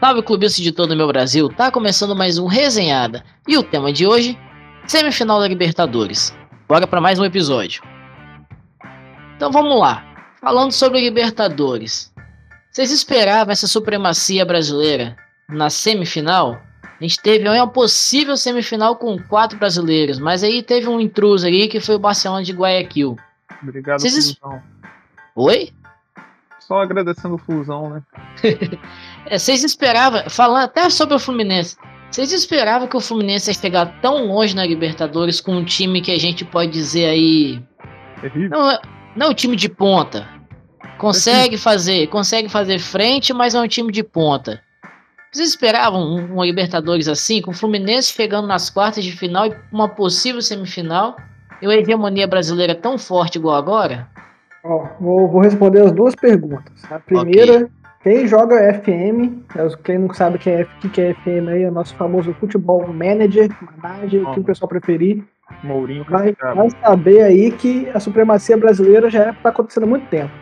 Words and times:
Salve 0.00 0.22
clubista 0.22 0.62
de 0.62 0.70
todo 0.70 0.92
o 0.92 0.96
meu 0.96 1.08
Brasil, 1.08 1.48
tá 1.48 1.72
começando 1.72 2.14
mais 2.14 2.38
um 2.38 2.46
Resenhada. 2.46 3.24
E 3.48 3.58
o 3.58 3.64
tema 3.64 3.92
de 3.92 4.06
hoje, 4.06 4.38
semifinal 4.86 5.40
da 5.40 5.48
Libertadores. 5.48 6.32
Bora 6.68 6.86
para 6.86 7.00
mais 7.00 7.18
um 7.18 7.24
episódio. 7.24 7.82
Então 9.34 9.50
vamos 9.50 9.76
lá. 9.76 10.04
Falando 10.40 10.70
sobre 10.70 11.00
Libertadores. 11.00 12.14
Vocês 12.70 12.92
esperavam 12.92 13.50
essa 13.50 13.66
supremacia 13.66 14.46
brasileira 14.46 15.16
na 15.48 15.68
semifinal? 15.68 16.60
A 16.82 17.02
gente 17.02 17.20
teve 17.20 17.48
uma 17.48 17.66
possível 17.66 18.36
semifinal 18.36 18.94
com 18.94 19.18
quatro 19.18 19.58
brasileiros, 19.58 20.20
mas 20.20 20.44
aí 20.44 20.62
teve 20.62 20.88
um 20.88 21.00
intruso 21.00 21.44
ali 21.44 21.66
que 21.66 21.80
foi 21.80 21.96
o 21.96 21.98
Barcelona 21.98 22.44
de 22.44 22.52
Guayaquil. 22.52 23.16
Obrigado, 23.60 23.98
Vocês. 23.98 24.36
Oi? 25.34 25.72
Só 26.68 26.82
agradecendo 26.82 27.36
o 27.36 27.38
Fusão, 27.38 27.88
né? 27.88 28.02
É, 29.26 29.38
Vocês 29.38 29.64
esperavam, 29.64 30.28
falando 30.28 30.64
até 30.64 30.88
sobre 30.90 31.14
o 31.14 31.18
Fluminense, 31.18 31.76
vocês 32.10 32.32
esperavam 32.32 32.86
que 32.86 32.96
o 32.96 33.00
Fluminense 33.00 33.50
ia 33.50 33.54
chegar 33.54 34.00
tão 34.00 34.26
longe 34.26 34.54
na 34.54 34.64
Libertadores 34.64 35.40
com 35.40 35.56
um 35.56 35.64
time 35.64 36.00
que 36.00 36.10
a 36.12 36.18
gente 36.18 36.44
pode 36.44 36.70
dizer 36.70 37.06
aí. 37.06 37.62
Terrível. 38.20 38.50
Não, 38.50 38.70
é- 38.70 38.80
não 39.16 39.26
é 39.26 39.30
um 39.30 39.34
time 39.34 39.56
de 39.56 39.68
ponta. 39.68 40.28
Consegue 40.98 41.56
fazer, 41.56 42.06
consegue 42.08 42.48
fazer 42.48 42.78
frente, 42.78 43.32
mas 43.32 43.54
é 43.54 43.60
um 43.60 43.68
time 43.68 43.92
de 43.92 44.02
ponta. 44.02 44.60
Vocês 45.32 45.50
esperavam 45.50 46.00
um, 46.00 46.34
uma 46.34 46.46
Libertadores 46.46 47.08
assim, 47.08 47.40
com 47.42 47.50
o 47.50 47.54
Fluminense 47.54 48.12
chegando 48.12 48.48
nas 48.48 48.70
quartas 48.70 49.04
de 49.04 49.12
final 49.12 49.46
e 49.46 49.56
uma 49.70 49.88
possível 49.88 50.40
semifinal? 50.40 51.16
E 51.60 51.66
uma 51.66 51.74
hegemonia 51.74 52.26
brasileira 52.26 52.74
tão 52.74 52.96
forte 52.98 53.36
igual 53.36 53.56
agora? 53.56 54.08
Ó, 54.64 54.86
vou, 55.00 55.28
vou 55.28 55.40
responder 55.40 55.82
as 55.82 55.92
duas 55.92 56.14
perguntas. 56.14 56.84
A 56.90 56.98
primeira, 56.98 57.68
quem 58.02 58.26
joga 58.26 58.72
FM, 58.74 59.42
é, 59.56 59.68
quem 59.84 59.98
não 59.98 60.12
sabe 60.12 60.38
quem 60.38 60.54
é, 60.54 60.62
o 60.62 60.88
que 60.88 61.00
é 61.00 61.14
FM 61.14 61.48
aí, 61.48 61.62
é 61.62 61.68
o 61.68 61.72
nosso 61.72 61.94
famoso 61.96 62.32
futebol 62.34 62.86
manager, 62.88 63.48
manager, 63.82 64.28
o 64.28 64.34
que 64.34 64.40
o 64.40 64.44
pessoal 64.44 64.68
preferir, 64.68 65.24
Mourinho 65.62 66.04
vai, 66.04 66.36
vai 66.54 66.70
saber 66.70 67.22
aí 67.22 67.50
que 67.50 67.88
a 67.94 68.00
supremacia 68.00 68.56
brasileira 68.56 69.10
já 69.10 69.30
está 69.30 69.48
acontecendo 69.48 69.84
há 69.84 69.86
muito 69.86 70.08
tempo. 70.08 70.32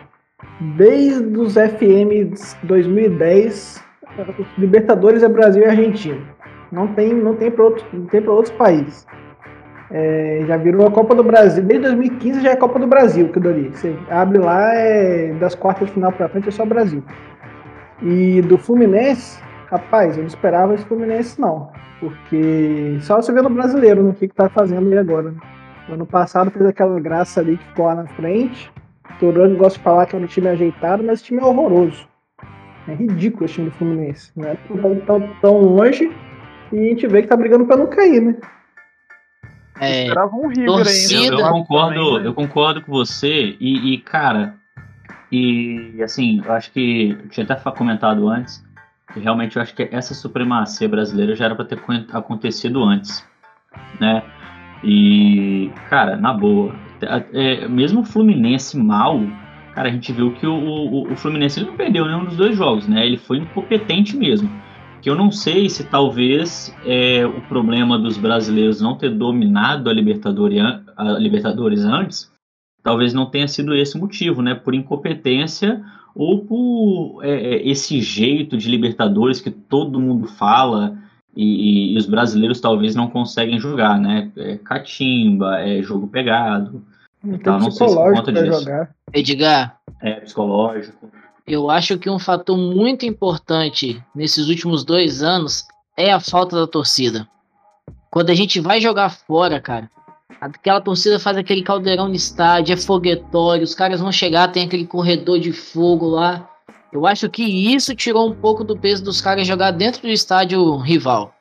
Desde 0.75 1.37
os 1.37 1.53
FM 1.53 2.35
2010, 2.63 3.83
Libertadores 4.57 5.23
é 5.23 5.29
Brasil 5.29 5.63
e 5.63 5.65
Argentina. 5.65 6.21
Não 6.71 6.87
tem, 6.93 7.13
não 7.13 7.35
tem 7.35 7.49
para 7.49 7.63
outros, 7.63 7.85
não 7.93 8.05
tem 8.05 8.21
para 8.21 8.33
outros 8.33 8.53
países. 8.55 9.07
É, 9.89 10.43
já 10.45 10.57
virou 10.57 10.85
a 10.85 10.91
Copa 10.91 11.15
do 11.15 11.23
Brasil. 11.23 11.63
Desde 11.63 11.87
2015 11.87 12.41
já 12.41 12.51
é 12.51 12.55
Copa 12.55 12.77
do 12.79 12.87
Brasil, 12.87 13.29
que 13.29 13.39
dali. 13.39 13.69
Você 13.69 13.95
abre 14.09 14.37
lá, 14.37 14.73
é, 14.73 15.33
das 15.33 15.55
quartas 15.55 15.87
de 15.87 15.93
final 15.93 16.11
para 16.11 16.29
frente 16.29 16.49
é 16.49 16.51
só 16.51 16.65
Brasil. 16.65 17.03
E 18.01 18.41
do 18.41 18.57
Fluminense, 18.57 19.41
rapaz, 19.67 20.15
eu 20.15 20.21
não 20.21 20.27
esperava 20.27 20.75
esse 20.75 20.85
Fluminense 20.85 21.39
não. 21.39 21.71
Porque 21.99 22.97
só 23.01 23.15
você 23.15 23.31
vê 23.31 23.41
no 23.41 23.49
brasileiro, 23.49 24.03
no 24.03 24.13
que, 24.13 24.27
que 24.27 24.35
tá 24.35 24.49
fazendo 24.49 24.91
aí 24.91 24.97
agora. 24.97 25.31
Né? 25.31 25.37
Ano 25.89 26.05
passado 26.05 26.51
fez 26.51 26.65
aquela 26.65 26.99
graça 26.99 27.39
ali 27.39 27.57
que 27.57 27.63
ficou 27.65 27.85
lá 27.85 27.95
na 27.95 28.07
frente. 28.07 28.71
Torano 29.19 29.55
gosta 29.55 29.79
de 29.79 29.83
falar 29.83 30.05
que 30.05 30.15
é 30.15 30.19
um 30.19 30.25
time 30.25 30.49
ajeitado, 30.49 31.03
mas 31.03 31.19
esse 31.19 31.25
time 31.25 31.41
é 31.41 31.45
horroroso. 31.45 32.07
É 32.87 32.93
ridículo 32.93 33.45
esse 33.45 33.55
time 33.55 33.69
do 33.69 33.75
Fluminense. 33.75 34.31
Não 34.35 34.47
é 34.47 34.55
tão, 34.67 34.95
tão, 34.99 35.29
tão 35.41 35.57
longe 35.59 36.11
e 36.71 36.79
a 36.79 36.83
gente 36.83 37.07
vê 37.07 37.21
que 37.21 37.27
tá 37.27 37.35
brigando 37.35 37.65
pra 37.65 37.77
não 37.77 37.87
cair, 37.87 38.21
né? 38.21 38.35
É, 39.79 40.03
Esperava 40.03 40.35
um 40.35 40.47
River 40.47 40.65
torcida. 40.65 41.21
ainda. 41.21 41.33
Eu, 41.35 41.39
eu 41.39 41.45
lá 41.45 41.51
concordo, 41.51 41.93
também, 41.95 42.19
né? 42.21 42.27
eu 42.27 42.33
concordo 42.33 42.81
com 42.81 42.91
você 42.91 43.55
e, 43.59 43.93
e, 43.93 43.97
cara, 43.99 44.55
e 45.31 46.01
assim, 46.03 46.41
eu 46.45 46.51
acho 46.53 46.71
que 46.71 47.17
eu 47.23 47.29
tinha 47.29 47.43
até 47.43 47.55
comentado 47.71 48.27
antes 48.29 48.65
que 49.13 49.19
realmente 49.19 49.55
eu 49.55 49.61
acho 49.61 49.73
que 49.73 49.87
essa 49.91 50.13
supremacia 50.13 50.87
brasileira 50.87 51.35
já 51.35 51.45
era 51.45 51.55
para 51.55 51.65
ter 51.65 51.75
acon- 51.75 52.05
acontecido 52.11 52.83
antes, 52.83 53.25
né? 53.99 54.21
E, 54.83 55.71
cara, 55.89 56.15
na 56.17 56.33
boa, 56.33 56.75
é, 57.01 57.63
é, 57.63 57.67
mesmo 57.67 58.01
o 58.01 58.05
Fluminense 58.05 58.77
mal, 58.77 59.19
cara, 59.73 59.89
a 59.89 59.91
gente 59.91 60.11
viu 60.11 60.33
que 60.33 60.45
o, 60.45 60.53
o, 60.53 61.11
o 61.11 61.15
Fluminense 61.15 61.59
ele 61.59 61.69
não 61.69 61.77
perdeu 61.77 62.05
nenhum 62.05 62.25
dos 62.25 62.35
dois 62.37 62.55
jogos, 62.55 62.87
né? 62.87 63.05
Ele 63.05 63.17
foi 63.17 63.37
incompetente 63.37 64.15
mesmo. 64.15 64.49
Que 65.01 65.09
eu 65.09 65.15
não 65.15 65.31
sei 65.31 65.69
se 65.69 65.83
talvez 65.83 66.73
é, 66.85 67.25
o 67.25 67.41
problema 67.41 67.97
dos 67.97 68.17
brasileiros 68.17 68.81
não 68.81 68.95
ter 68.95 69.09
dominado 69.09 69.89
a 69.89 69.93
Libertadores, 69.93 70.59
a 70.95 71.03
Libertadores 71.19 71.81
antes, 71.81 72.31
talvez 72.81 73.13
não 73.13 73.25
tenha 73.25 73.47
sido 73.47 73.75
esse 73.75 73.95
o 73.97 73.99
motivo, 73.99 74.41
né? 74.41 74.55
Por 74.55 74.73
incompetência 74.73 75.83
ou 76.15 76.43
por 76.45 77.21
é, 77.23 77.29
é, 77.29 77.69
esse 77.69 78.01
jeito 78.01 78.57
de 78.57 78.69
Libertadores 78.69 79.39
que 79.39 79.51
todo 79.51 79.99
mundo 79.99 80.27
fala 80.27 80.97
e, 81.35 81.93
e 81.93 81.97
os 81.97 82.07
brasileiros 82.07 82.59
talvez 82.59 82.95
não 82.95 83.07
conseguem 83.07 83.59
jogar, 83.59 83.99
né? 83.99 84.31
É 84.35 84.57
catimba, 84.57 85.59
é 85.59 85.83
jogo 85.83 86.07
pegado, 86.07 86.83
Não 87.23 87.35
Então, 87.35 87.59
não 87.59 87.69
sei 87.69 87.87
se 87.87 87.95
por 87.95 88.13
conta 88.13 88.33
disso. 88.33 88.61
jogar. 88.61 88.95
Edgar, 89.13 89.79
é 90.01 90.13
psicológico. 90.21 91.11
Eu 91.47 91.71
acho 91.71 91.97
que 91.97 92.09
um 92.09 92.19
fator 92.19 92.57
muito 92.57 93.05
importante 93.05 94.03
nesses 94.13 94.49
últimos 94.49 94.83
dois 94.83 95.23
anos 95.23 95.65
é 95.95 96.11
a 96.11 96.19
falta 96.19 96.57
da 96.59 96.67
torcida. 96.67 97.25
Quando 98.11 98.31
a 98.31 98.35
gente 98.35 98.59
vai 98.59 98.81
jogar 98.81 99.09
fora, 99.09 99.61
cara, 99.61 99.89
aquela 100.41 100.81
torcida 100.81 101.17
faz 101.17 101.37
aquele 101.37 101.63
caldeirão 101.63 102.09
no 102.09 102.15
estádio, 102.15 102.73
é 102.73 102.77
foguetório, 102.77 103.63
os 103.63 103.73
caras 103.73 104.01
vão 104.01 104.11
chegar, 104.11 104.51
tem 104.51 104.65
aquele 104.65 104.85
corredor 104.85 105.39
de 105.39 105.53
fogo 105.53 106.07
lá. 106.07 106.49
Eu 106.91 107.07
acho 107.07 107.29
que 107.29 107.43
isso 107.43 107.95
tirou 107.95 108.29
um 108.29 108.35
pouco 108.35 108.65
do 108.65 108.77
peso 108.77 109.01
dos 109.01 109.21
caras 109.21 109.47
jogar 109.47 109.71
dentro 109.71 110.01
do 110.01 110.09
estádio 110.09 110.75
rival. 110.77 111.33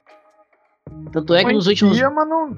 Tanto 1.13 1.35
é 1.35 1.45
que 1.45 1.53
nos 1.53 1.67
últimos. 1.67 1.97
Influencia, 1.97 2.11
mas 2.11 2.29
não, 2.29 2.51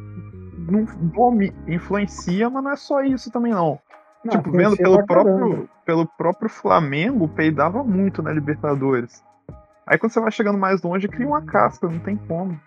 não 1.14 1.42
influencia, 1.66 2.50
mas 2.50 2.62
não 2.62 2.70
é 2.72 2.76
só 2.76 3.00
isso 3.02 3.30
também 3.30 3.52
não. 3.52 3.80
Não, 4.24 4.32
tipo, 4.32 4.50
vendo 4.50 4.76
pelo 4.76 5.04
caramba. 5.04 5.06
próprio, 5.06 5.68
pelo 5.84 6.06
próprio 6.06 6.48
Flamengo, 6.50 7.28
peidava 7.28 7.82
muito 7.84 8.22
na 8.22 8.32
Libertadores. 8.32 9.22
Aí 9.86 9.96
quando 9.96 10.12
você 10.12 10.20
vai 10.20 10.30
chegando 10.30 10.58
mais 10.58 10.82
longe, 10.82 11.08
cria 11.08 11.26
uma 11.26 11.40
casca, 11.40 11.88
não 11.88 11.98
tem 11.98 12.14
como. 12.16 12.58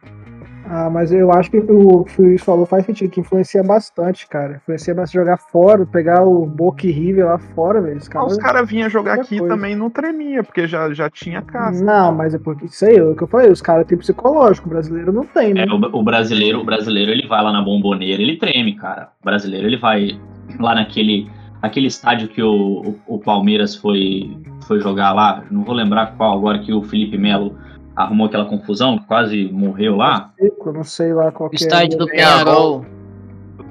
Ah, 0.66 0.90
mas 0.90 1.12
eu 1.12 1.32
acho 1.32 1.52
que 1.52 1.58
o 1.58 2.04
que 2.06 2.22
o 2.22 2.26
Luiz 2.26 2.42
falou 2.42 2.66
faz 2.66 2.86
sentido, 2.86 3.12
que 3.12 3.20
influencia 3.20 3.62
bastante, 3.64 4.28
cara. 4.28 4.56
Influencia 4.56 4.96
bastante 4.96 5.16
jogar 5.20 5.38
fora, 5.38 5.86
pegar 5.86 6.24
o 6.24 6.46
Boca 6.46 6.88
e 6.88 6.92
River 6.92 7.26
lá 7.26 7.38
fora, 7.38 7.82
velho. 7.82 7.98
Os 7.98 8.08
Ah, 8.08 8.12
caras... 8.12 8.32
os 8.32 8.38
caras 8.38 8.70
vinham 8.70 8.90
jogar 8.90 9.16
aqui 9.16 9.38
coisa. 9.40 9.54
também 9.54 9.76
não 9.76 9.90
tremia, 9.90 10.44
porque 10.44 10.68
já, 10.68 10.92
já 10.94 11.10
tinha 11.10 11.42
casca. 11.42 11.84
Não, 11.84 12.12
mas 12.14 12.34
é 12.34 12.40
porque 12.40 12.66
isso 12.66 12.86
aí, 12.86 12.96
é 12.96 13.04
o 13.04 13.16
que 13.16 13.24
eu 13.24 13.28
falei, 13.28 13.52
os 13.52 13.62
caras 13.62 13.86
têm 13.86 13.98
psicológico, 13.98 14.68
o 14.68 14.70
brasileiro 14.72 15.12
não 15.12 15.26
tem, 15.26 15.54
né? 15.54 15.66
É, 15.68 15.72
o, 15.72 15.76
o 15.76 16.04
brasileiro, 16.04 16.62
o 16.62 16.64
brasileiro 16.66 17.12
ele 17.12 17.28
vai 17.28 17.44
lá 17.44 17.52
na 17.52 17.62
bomboneira, 17.62 18.22
ele 18.22 18.38
treme, 18.38 18.76
cara. 18.76 19.10
O 19.22 19.26
brasileiro 19.26 19.68
ele 19.68 19.78
vai 19.78 20.20
lá 20.60 20.74
naquele 20.76 21.30
aquele 21.62 21.88
estádio 21.88 22.28
que 22.28 22.42
o, 22.42 23.00
o, 23.08 23.16
o 23.16 23.20
Palmeiras 23.20 23.76
foi, 23.76 24.36
foi 24.68 24.80
jogar 24.80 25.14
lá, 25.14 25.44
não 25.52 25.64
vou 25.64 25.76
lembrar 25.76 26.16
qual 26.18 26.38
agora 26.38 26.60
que 26.60 26.74
o 26.74 26.82
Felipe 26.82 27.18
Melo 27.18 27.56
arrumou 27.96 28.28
aquela 28.28 28.46
confusão, 28.46 28.98
quase 28.98 29.50
morreu 29.52 29.96
lá. 29.98 30.32
Eu 30.40 30.74
não 30.74 30.84
sei 30.84 31.14
lá 31.14 31.32
qual 31.32 31.48
O 31.48 31.50
que 31.50 31.58
estádio 31.58 31.96
é. 31.96 32.00
do 32.00 32.08
Penharol. 32.08 32.86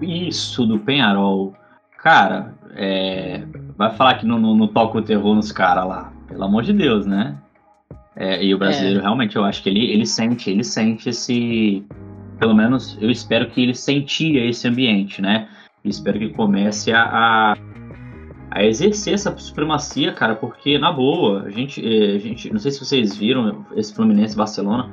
Isso, 0.01 0.67
do 0.67 0.78
Penharol. 0.78 1.55
Cara, 2.03 2.55
é, 2.77 3.43
vai 3.77 3.91
falar 3.91 4.15
que 4.15 4.27
não, 4.27 4.39
não, 4.39 4.55
não 4.55 4.69
toca 4.69 4.99
o 4.99 5.03
terror 5.03 5.34
nos 5.34 5.53
caras 5.53 5.87
lá. 5.87 6.12
Pelo 6.28 6.45
amor 6.45 6.62
de 6.62 6.72
Deus, 6.72 7.07
né? 7.07 7.37
É, 8.17 8.45
e 8.45 8.55
o 8.55 8.59
brasileiro, 8.59 9.01
realmente, 9.01 9.37
eu 9.37 9.45
acho 9.45 9.62
que 9.62 9.69
ele, 9.69 9.91
ele 9.91 10.07
sente, 10.07 10.51
ele 10.51 10.65
sente 10.65 11.09
esse. 11.09 11.84
Pelo 12.39 12.55
menos 12.55 12.97
eu 13.01 13.11
espero 13.11 13.49
que 13.51 13.62
ele 13.62 13.75
sentia 13.75 14.45
esse 14.47 14.67
ambiente, 14.67 15.21
né? 15.21 15.49
E 15.84 15.89
espero 15.89 16.19
que 16.19 16.28
comece 16.31 16.93
a, 16.93 17.03
a, 17.03 17.57
a 18.50 18.65
exercer 18.65 19.15
essa 19.15 19.37
supremacia, 19.38 20.13
cara, 20.13 20.34
porque, 20.34 20.78
na 20.78 20.91
boa, 20.92 21.42
a 21.45 21.51
gente, 21.51 21.80
eh, 21.84 22.16
a 22.16 22.19
gente. 22.19 22.53
Não 22.53 22.59
sei 22.59 22.71
se 22.72 22.84
vocês 22.84 23.16
viram 23.16 23.65
esse 23.77 23.95
Fluminense 23.95 24.34
e 24.34 24.36
Barcelona. 24.36 24.91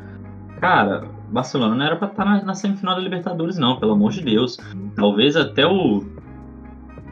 Cara, 0.61 1.05
Barcelona 1.29 1.75
não 1.75 1.85
era 1.85 1.95
pra 1.95 2.07
estar 2.07 2.23
na, 2.25 2.43
na 2.43 2.53
semifinal 2.53 2.95
da 2.95 3.01
Libertadores, 3.01 3.57
não, 3.57 3.79
pelo 3.79 3.93
amor 3.93 4.11
de 4.11 4.21
Deus. 4.21 4.57
Talvez 4.95 5.35
até 5.35 5.65
o. 5.65 6.03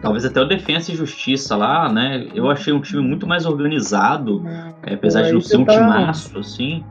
Talvez 0.02 0.24
até 0.26 0.40
o 0.40 0.46
Defensa 0.46 0.92
e 0.92 0.96
Justiça 0.96 1.56
lá, 1.56 1.92
né? 1.92 2.28
Eu 2.36 2.50
achei 2.52 2.72
um 2.72 2.82
time 2.82 3.02
muito 3.02 3.26
mais 3.26 3.46
organizado, 3.46 4.44
é, 4.84 4.94
apesar 4.94 5.22
de 5.22 5.28
Aí 5.30 5.34
não 5.34 5.42
ser 5.42 5.58
um 5.58 5.66
tá- 5.66 5.74
timaço, 5.74 6.38
assim. 6.38 6.84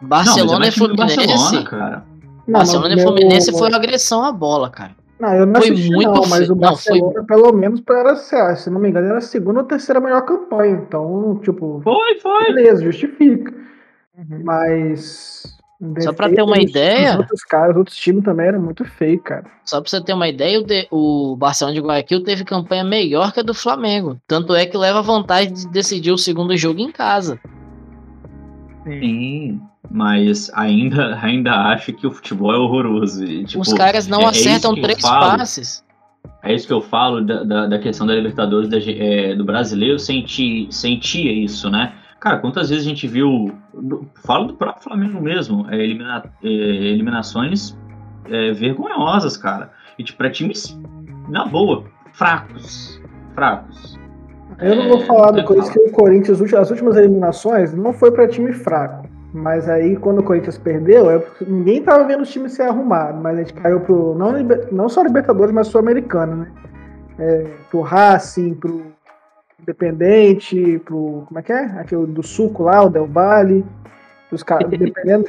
Barcelona 0.00 0.42
não, 0.42 0.44
e 0.44 0.46
mas 0.46 0.52
é 0.52 0.58
mais 0.60 0.74
time 0.74 0.88
do 0.88 0.94
Fluminense. 0.96 1.26
Barcelona, 1.26 1.64
cara. 1.68 2.04
Não, 2.46 2.52
Barcelona 2.60 2.92
e 2.92 2.96
meu- 2.96 3.04
Fluminense 3.06 3.50
foi 3.52 3.68
uma 3.68 3.76
agressão 3.76 4.24
à 4.24 4.30
bola, 4.30 4.70
cara. 4.70 4.92
Não, 5.20 5.34
eu 5.34 5.46
não 5.46 5.60
foi 5.60 5.70
assisti 5.72 5.90
muito 5.90 6.10
não, 6.12 6.28
mas 6.28 6.48
o 6.48 6.54
não, 6.54 6.76
foi- 6.76 7.00
Barcelona, 7.00 7.24
pelo 7.26 7.52
menos, 7.52 7.82
era, 7.90 8.14
se 8.16 8.56
se 8.56 8.70
não 8.70 8.80
me 8.80 8.88
engano, 8.88 9.06
era 9.08 9.18
a 9.18 9.20
segunda 9.20 9.60
ou 9.60 9.66
terceira 9.66 10.00
melhor 10.00 10.22
campanha. 10.22 10.74
Então, 10.86 11.40
tipo, 11.42 11.80
Foi, 11.82 12.18
foi. 12.20 12.44
beleza, 12.54 12.82
justifica. 12.84 13.52
Uhum. 14.16 14.42
Mas. 14.44 15.56
Só 16.00 16.12
pra 16.12 16.28
ter 16.28 16.42
uma 16.42 16.54
defeito, 16.56 16.70
ideia- 16.70 17.10
Os 17.12 17.16
outros 17.18 17.44
caras, 17.44 17.70
os 17.70 17.76
outros 17.78 17.96
times 17.96 18.24
também 18.24 18.46
eram 18.48 18.60
muito 18.60 18.84
feios, 18.84 19.22
cara. 19.22 19.44
Só 19.64 19.80
pra 19.80 19.88
você 19.88 20.00
ter 20.02 20.12
uma 20.12 20.28
ideia, 20.28 20.58
o, 20.58 20.64
de- 20.64 20.88
o 20.90 21.36
Barcelona 21.36 21.74
de 21.76 21.80
Guayaquil 21.86 22.24
teve 22.24 22.44
campanha 22.44 22.82
melhor 22.82 23.32
que 23.32 23.38
a 23.38 23.44
do 23.44 23.54
Flamengo. 23.54 24.18
Tanto 24.26 24.54
é 24.56 24.66
que 24.66 24.76
leva 24.76 25.00
vantagem 25.02 25.52
de 25.52 25.68
decidir 25.68 26.10
o 26.10 26.18
segundo 26.18 26.56
jogo 26.56 26.80
em 26.80 26.90
casa. 26.90 27.38
Sim, 28.84 29.60
mas 29.90 30.50
ainda, 30.54 31.18
ainda 31.22 31.52
acho 31.72 31.92
que 31.92 32.06
o 32.06 32.10
futebol 32.10 32.52
é 32.52 32.58
horroroso. 32.58 33.24
E, 33.24 33.44
tipo, 33.44 33.60
Os 33.62 33.72
caras 33.72 34.06
não 34.08 34.20
é- 34.22 34.24
é 34.24 34.28
acertam 34.28 34.76
eu 34.76 34.82
três 34.82 35.00
falo. 35.00 35.38
passes. 35.38 35.84
É 36.42 36.54
isso 36.54 36.66
que 36.66 36.72
eu 36.72 36.80
falo 36.80 37.24
da, 37.24 37.42
da, 37.42 37.66
da 37.66 37.78
questão 37.78 38.06
da 38.06 38.14
Libertadores 38.14 38.68
da 38.68 38.78
é, 38.78 39.34
do 39.34 39.44
brasileiro 39.44 39.98
senti, 39.98 40.66
sentia 40.70 41.32
isso, 41.32 41.68
né? 41.70 41.92
Cara, 42.20 42.38
quantas 42.38 42.68
vezes 42.70 42.84
a 42.84 42.88
gente 42.88 43.06
viu. 43.06 43.52
Falo 44.24 44.46
do 44.48 44.54
próprio 44.54 44.82
Flamengo 44.82 45.20
mesmo, 45.20 45.66
é, 45.70 45.76
elimina- 45.82 46.22
é, 46.42 46.48
eliminações 46.48 47.76
é, 48.26 48.52
vergonhosas, 48.52 49.36
cara. 49.36 49.70
E 49.98 50.04
tipo, 50.04 50.18
pra 50.18 50.30
times, 50.30 50.78
na 51.28 51.44
boa, 51.46 51.84
fracos. 52.12 53.00
Fracos. 53.34 53.98
Eu 54.60 54.74
não 54.76 54.88
vou 54.88 54.98
É, 55.02 55.06
falar 55.06 55.30
do 55.30 55.44
Corinthians 55.44 55.70
que 55.72 55.78
o 55.80 55.92
Corinthians, 55.92 56.42
as 56.54 56.70
últimas 56.70 56.96
eliminações, 56.96 57.72
não 57.74 57.92
foi 57.92 58.10
pra 58.10 58.26
time 58.28 58.52
fraco. 58.52 59.07
Mas 59.32 59.68
aí, 59.68 59.96
quando 59.96 60.20
o 60.20 60.22
Corinthians 60.22 60.56
perdeu, 60.56 61.20
porque 61.20 61.44
ninguém 61.44 61.82
tava 61.82 62.04
vendo 62.04 62.22
o 62.22 62.26
time 62.26 62.48
se 62.48 62.62
arrumar. 62.62 63.12
Mas 63.12 63.36
a 63.36 63.38
gente 63.42 63.54
caiu 63.54 63.80
pro. 63.80 64.14
Não, 64.14 64.32
não 64.72 64.88
só 64.88 65.02
Libertadores, 65.02 65.52
mas 65.52 65.68
Sul-Americana, 65.68 66.34
né? 66.36 66.52
É, 67.18 67.46
pro 67.70 67.80
Racing, 67.80 68.54
pro 68.54 68.86
Independente, 69.60 70.80
pro. 70.84 71.24
Como 71.26 71.38
é 71.38 71.42
que 71.42 71.52
é? 71.52 71.64
Aquele 71.78 72.06
do 72.06 72.22
Suco 72.22 72.62
lá, 72.62 72.82
o 72.82 72.88
Del 72.88 73.06
Valle. 73.06 73.64
Os 74.30 74.42
caras, 74.42 74.68
dependendo. 74.70 75.24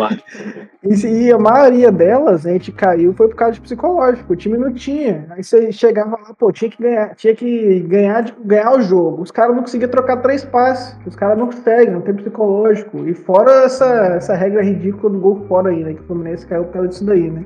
E, 0.83 1.07
e 1.07 1.31
a 1.31 1.37
maioria 1.37 1.91
delas, 1.91 2.45
a 2.45 2.51
gente 2.51 2.71
caiu 2.71 3.13
foi 3.13 3.27
por 3.27 3.35
causa 3.35 3.53
de 3.53 3.61
psicológico. 3.61 4.33
O 4.33 4.35
time 4.35 4.57
não 4.57 4.73
tinha. 4.73 5.25
Aí 5.29 5.43
você 5.43 5.71
chegava 5.71 6.11
lá, 6.11 6.33
pô, 6.37 6.51
tinha 6.51 6.69
que 6.69 6.81
ganhar, 6.81 7.15
tinha 7.15 7.35
que 7.35 7.79
ganhar, 7.81 8.25
ganhar 8.43 8.71
o 8.73 8.81
jogo. 8.81 9.21
Os 9.21 9.31
caras 9.31 9.55
não 9.55 9.63
conseguiam 9.63 9.89
trocar 9.89 10.17
três 10.17 10.43
passes. 10.43 10.97
Os 11.05 11.15
caras 11.15 11.37
não 11.37 11.47
conseguem, 11.47 11.93
não 11.93 12.01
tem 12.01 12.13
psicológico. 12.13 13.07
E 13.07 13.13
fora 13.13 13.65
essa, 13.65 13.85
essa 14.15 14.35
regra 14.35 14.61
ridícula 14.61 15.11
do 15.11 15.19
gol 15.19 15.45
fora 15.47 15.69
aí, 15.69 15.83
né? 15.83 15.93
Que 15.93 16.01
o 16.01 16.05
Fluminense 16.05 16.45
caiu 16.45 16.65
por 16.65 16.73
causa 16.73 16.89
disso 16.89 17.05
daí, 17.05 17.29
né? 17.29 17.45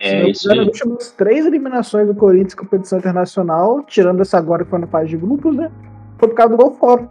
Se 0.00 0.08
É 0.08 0.28
isso 0.28 0.52
aí. 0.52 0.60
Últimas 0.60 1.12
três 1.12 1.46
eliminações 1.46 2.06
do 2.06 2.14
Corinthians 2.14 2.54
em 2.54 2.56
competição 2.56 2.98
internacional, 2.98 3.82
tirando 3.82 4.20
essa 4.20 4.38
agora 4.38 4.64
que 4.64 4.70
foi 4.70 4.78
na 4.78 4.86
fase 4.86 5.08
de 5.08 5.16
grupos, 5.16 5.56
né? 5.56 5.70
Foi 6.18 6.28
por 6.28 6.34
causa 6.34 6.56
do 6.56 6.62
gol 6.62 6.74
fora. 6.74 7.08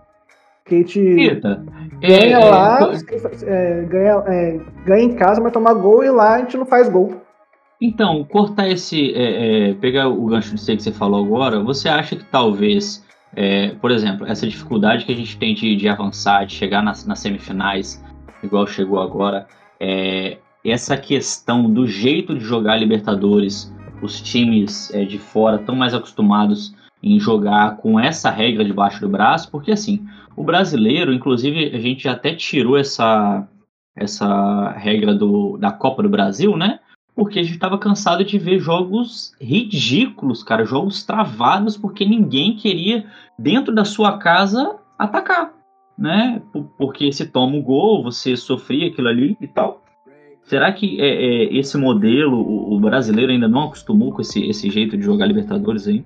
Que 0.66 0.76
a 0.76 0.78
gente 0.78 1.02
Rita, 1.02 1.64
ganha 2.02 2.38
é, 2.38 2.50
lá, 2.50 2.80
é, 2.82 3.80
é, 3.80 3.82
ganha, 3.84 4.24
é, 4.28 4.60
ganha 4.86 5.04
em 5.04 5.16
casa, 5.16 5.40
mas 5.40 5.54
tomar 5.54 5.74
gol 5.74 6.04
e 6.04 6.10
lá 6.10 6.36
a 6.36 6.40
gente 6.40 6.58
não 6.58 6.66
faz 6.66 6.90
gol. 6.90 7.22
Então, 7.80 8.24
cortar 8.24 8.68
esse. 8.70 9.14
é, 9.14 9.70
é, 9.70 9.74
pegar 9.74 10.08
o 10.08 10.26
gancho 10.26 10.54
de 10.54 10.62
ser 10.62 10.76
que 10.76 10.84
você 10.84 10.92
falou 10.92 11.26
agora, 11.26 11.60
você 11.60 11.90
acha 11.90 12.16
que 12.16 12.24
talvez, 12.26 13.04
é, 13.36 13.70
por 13.82 13.90
exemplo, 13.90 14.28
essa 14.28 14.48
dificuldade 14.48 15.06
que 15.06 15.12
a 15.12 15.16
gente 15.16 15.38
tem 15.38 15.56
de, 15.56 15.76
de 15.76 15.88
avançar, 15.88 16.46
de 16.46 16.54
chegar 16.54 16.84
nas, 16.84 17.06
nas 17.06 17.20
semifinais, 17.20 18.04
igual 18.44 18.68
chegou 18.68 19.00
agora, 19.00 19.48
é, 19.80 20.38
essa 20.64 20.96
questão 20.96 21.72
do 21.72 21.88
jeito 21.88 22.36
de 22.36 22.44
jogar 22.44 22.78
Libertadores, 22.78 23.74
os 24.02 24.22
times 24.22 24.94
é, 24.94 25.04
de 25.04 25.18
fora 25.18 25.58
estão 25.58 25.76
mais 25.76 25.94
acostumados 25.94 26.76
em 27.02 27.20
jogar 27.20 27.78
com 27.78 28.00
essa 28.00 28.30
regra 28.30 28.64
debaixo 28.64 29.02
do 29.02 29.10
braço, 29.10 29.50
porque 29.50 29.72
assim, 29.72 30.06
o 30.36 30.44
brasileiro, 30.44 31.14
inclusive, 31.14 31.76
a 31.76 31.80
gente 31.80 32.08
até 32.08 32.34
tirou 32.34 32.78
essa, 32.78 33.48
essa 33.96 34.72
regra 34.72 35.14
do, 35.14 35.58
da 35.58 35.72
Copa 35.72 36.04
do 36.04 36.10
Brasil, 36.10 36.56
né? 36.56 36.80
porque 37.16 37.40
a 37.40 37.44
gente 37.44 37.54
estava 37.54 37.78
cansado 37.78 38.24
de 38.24 38.38
ver 38.38 38.60
jogos 38.60 39.34
ridículos, 39.40 40.44
cara, 40.44 40.66
jogos 40.66 41.04
travados, 41.04 41.78
porque 41.78 42.06
ninguém 42.06 42.56
queria, 42.56 43.06
dentro 43.38 43.74
da 43.74 43.84
sua 43.86 44.18
casa, 44.18 44.78
atacar, 44.98 45.54
né? 45.98 46.42
Porque 46.78 47.12
se 47.12 47.26
toma 47.28 47.56
um 47.56 47.62
gol, 47.62 48.04
você 48.04 48.36
sofria 48.38 48.88
aquilo 48.88 49.08
ali 49.08 49.38
e 49.42 49.48
tal. 49.48 49.84
Será 50.44 50.72
que 50.72 51.00
é, 51.00 51.08
é, 51.08 51.56
esse 51.56 51.78
modelo, 51.78 52.38
o, 52.38 52.76
o 52.76 52.80
brasileiro 52.80 53.32
ainda 53.32 53.48
não 53.48 53.66
acostumou 53.66 54.12
com 54.12 54.22
esse, 54.22 54.44
esse 54.48 54.70
jeito 54.70 54.98
de 54.98 55.04
jogar 55.04 55.28
Libertadores 55.28 55.88
aí? 55.88 56.04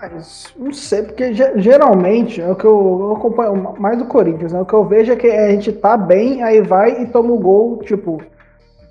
Mas 0.00 0.54
não 0.56 0.72
sei, 0.72 1.02
porque 1.02 1.32
ge- 1.34 1.52
geralmente 1.56 2.40
é 2.40 2.50
o 2.50 2.54
que 2.54 2.64
eu, 2.64 2.98
eu 3.00 3.12
acompanho 3.16 3.74
mais 3.78 3.98
do 3.98 4.04
Corinthians, 4.04 4.52
né? 4.52 4.60
O 4.60 4.64
que 4.66 4.74
eu 4.74 4.84
vejo 4.84 5.12
é 5.12 5.16
que 5.16 5.26
a 5.28 5.50
gente 5.50 5.72
tá 5.72 5.96
bem, 5.96 6.42
aí 6.42 6.60
vai 6.60 7.02
e 7.02 7.06
toma 7.06 7.32
o 7.32 7.38
gol, 7.38 7.78
tipo, 7.78 8.22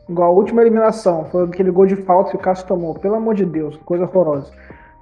igual 0.09 0.31
a 0.31 0.33
última 0.35 0.61
eliminação, 0.61 1.25
foi 1.31 1.45
aquele 1.45 1.71
gol 1.71 1.85
de 1.85 1.95
falta 1.95 2.31
que 2.31 2.35
o 2.35 2.39
Cássio 2.39 2.67
tomou, 2.67 2.93
pelo 2.95 3.15
amor 3.15 3.35
de 3.35 3.45
Deus, 3.45 3.77
coisa 3.85 4.03
horrorosa. 4.03 4.51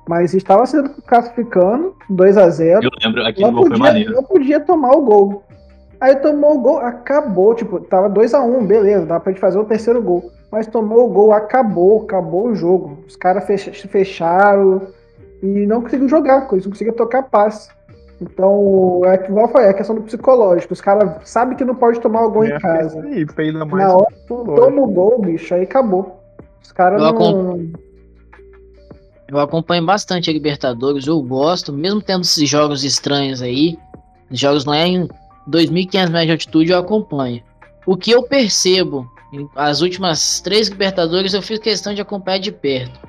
Mas 0.08 0.36
estava 0.36 0.64
sendo 0.68 0.90
classificando 1.08 1.96
2 2.08 2.38
a 2.38 2.48
0 2.50 2.84
Eu 2.84 2.92
lembro, 3.04 3.26
aquele 3.26 3.50
gol 3.52 3.62
foi 3.62 3.70
podia, 3.72 3.84
maneiro. 3.84 4.14
não 4.14 4.24
podia 4.24 4.60
tomar 4.60 4.92
o 4.92 5.02
gol. 5.02 5.44
Aí 6.00 6.16
tomou 6.18 6.56
o 6.56 6.60
gol, 6.60 6.78
acabou, 6.80 7.56
tipo, 7.56 7.80
tava 7.80 8.08
2 8.10 8.36
a 8.36 8.42
1 8.44 8.64
beleza, 8.68 9.06
dá 9.08 9.20
pra 9.20 9.32
gente 9.32 9.42
fazer 9.42 9.58
o 9.58 9.66
terceiro 9.66 10.04
gol. 10.04 10.30
Mas 10.52 10.68
tomou 10.68 11.06
o 11.06 11.10
gol, 11.10 11.34
acabou, 11.34 12.04
acabou 12.04 12.50
o 12.50 12.56
jogo. 12.56 13.00
Os 13.08 13.16
caras 13.16 13.46
fech- 13.46 13.88
fecharam 13.88 14.82
e 15.46 15.66
não 15.68 15.82
conseguiu 15.82 16.10
jogar, 16.10 16.48
eles 16.52 16.66
não 16.66 16.72
conseguiam 16.72 16.96
tocar 16.96 17.24
passe. 17.24 17.70
Então, 18.22 19.02
é 19.06 19.18
que 19.18 19.30
igual 19.30 19.50
foi, 19.50 19.66
é 19.66 19.74
questão 19.74 19.96
do 19.96 20.02
psicológico. 20.02 20.74
Os 20.74 20.82
caras 20.82 21.30
sabem 21.30 21.58
que 21.58 21.66
não 21.66 21.76
pode 21.76 22.00
tomar 22.00 22.26
o 22.26 22.32
gol 22.32 22.46
É, 22.46 22.56
em 22.56 22.60
casa. 22.60 23.02
Aí, 23.02 23.26
peida 23.26 23.66
mais 23.66 23.88
Na 23.88 23.94
hora. 23.94 24.16
Toma 24.28 24.82
o 24.82 24.88
gol, 24.88 25.22
bicho, 25.22 25.54
aí 25.54 25.64
acabou. 25.64 26.22
Os 26.64 26.72
caras 26.72 27.02
Eu 27.02 27.14
não. 27.14 27.86
Eu 29.28 29.40
acompanho 29.40 29.84
bastante 29.84 30.30
a 30.30 30.34
Libertadores, 30.34 31.08
eu 31.08 31.20
gosto, 31.22 31.74
mesmo 31.74 32.00
tendo 32.00 32.22
esses 32.22 32.48
jogos 32.48 32.84
estranhos 32.84 33.42
aí, 33.42 33.76
jogos 34.30 34.66
lá 34.66 34.78
em 34.78 35.08
2.500 35.50 36.10
metros 36.10 36.26
de 36.26 36.32
altitude, 36.32 36.72
eu 36.72 36.78
acompanho. 36.78 37.42
O 37.88 37.98
que 37.98 38.12
eu 38.12 38.22
percebo, 38.24 39.10
as 39.56 39.82
últimas 39.82 40.40
três 40.42 40.68
Libertadores 40.68 41.34
eu 41.34 41.42
fiz 41.42 41.58
questão 41.58 41.94
de 41.94 42.02
acompanhar 42.02 42.38
de 42.38 42.52
perto. 42.52 43.00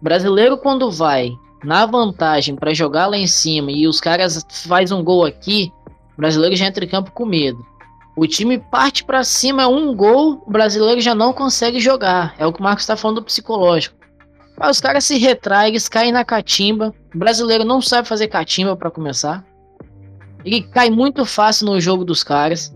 Brasileiro 0.00 0.56
quando 0.56 0.90
vai 0.90 1.32
na 1.62 1.86
vantagem 1.86 2.56
pra 2.56 2.74
jogar 2.74 3.06
lá 3.06 3.16
em 3.16 3.26
cima 3.26 3.70
e 3.70 3.86
os 3.86 4.00
caras 4.00 4.44
faz 4.66 4.90
um 4.90 5.02
gol 5.02 5.24
aqui, 5.24 5.72
o 6.14 6.16
brasileiro 6.16 6.56
já 6.56 6.66
entra 6.66 6.84
em 6.84 6.88
campo 6.88 7.10
com 7.12 7.24
medo. 7.24 7.64
O 8.16 8.26
time 8.26 8.58
parte 8.58 9.04
pra 9.04 9.24
cima, 9.24 9.62
é 9.62 9.66
um 9.66 9.94
gol, 9.94 10.42
o 10.46 10.50
brasileiro 10.50 11.00
já 11.00 11.14
não 11.14 11.32
consegue 11.32 11.80
jogar. 11.80 12.34
É 12.38 12.46
o 12.46 12.52
que 12.52 12.60
o 12.60 12.62
Marcos 12.62 12.84
tá 12.84 12.96
falando 12.96 13.16
do 13.16 13.24
psicológico. 13.24 13.96
Aí 14.58 14.70
os 14.70 14.80
caras 14.80 15.04
se 15.04 15.16
retraem, 15.16 15.70
eles 15.70 15.88
caem 15.88 16.12
na 16.12 16.24
catimba. 16.24 16.94
O 17.14 17.18
brasileiro 17.18 17.64
não 17.64 17.80
sabe 17.80 18.06
fazer 18.06 18.28
catimba 18.28 18.76
pra 18.76 18.90
começar. 18.90 19.42
Ele 20.44 20.62
cai 20.62 20.90
muito 20.90 21.24
fácil 21.24 21.66
no 21.66 21.80
jogo 21.80 22.04
dos 22.04 22.22
caras. 22.22 22.74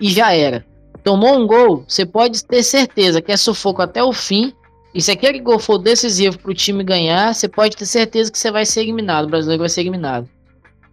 E 0.00 0.08
já 0.08 0.32
era. 0.32 0.64
Tomou 1.02 1.36
um 1.36 1.46
gol, 1.46 1.84
você 1.88 2.06
pode 2.06 2.44
ter 2.44 2.62
certeza 2.62 3.20
que 3.20 3.32
é 3.32 3.36
sufoco 3.36 3.82
até 3.82 4.02
o 4.02 4.12
fim. 4.12 4.52
E 4.94 5.00
se 5.00 5.10
aquele 5.12 5.38
gol 5.38 5.58
for 5.58 5.78
decisivo 5.78 6.38
pro 6.38 6.52
time 6.52 6.82
ganhar, 6.82 7.32
você 7.34 7.48
pode 7.48 7.76
ter 7.76 7.86
certeza 7.86 8.30
que 8.30 8.38
você 8.38 8.50
vai 8.50 8.64
ser 8.66 8.80
eliminado. 8.82 9.26
O 9.26 9.30
brasileiro 9.30 9.60
vai 9.60 9.68
ser 9.68 9.82
eliminado. 9.82 10.28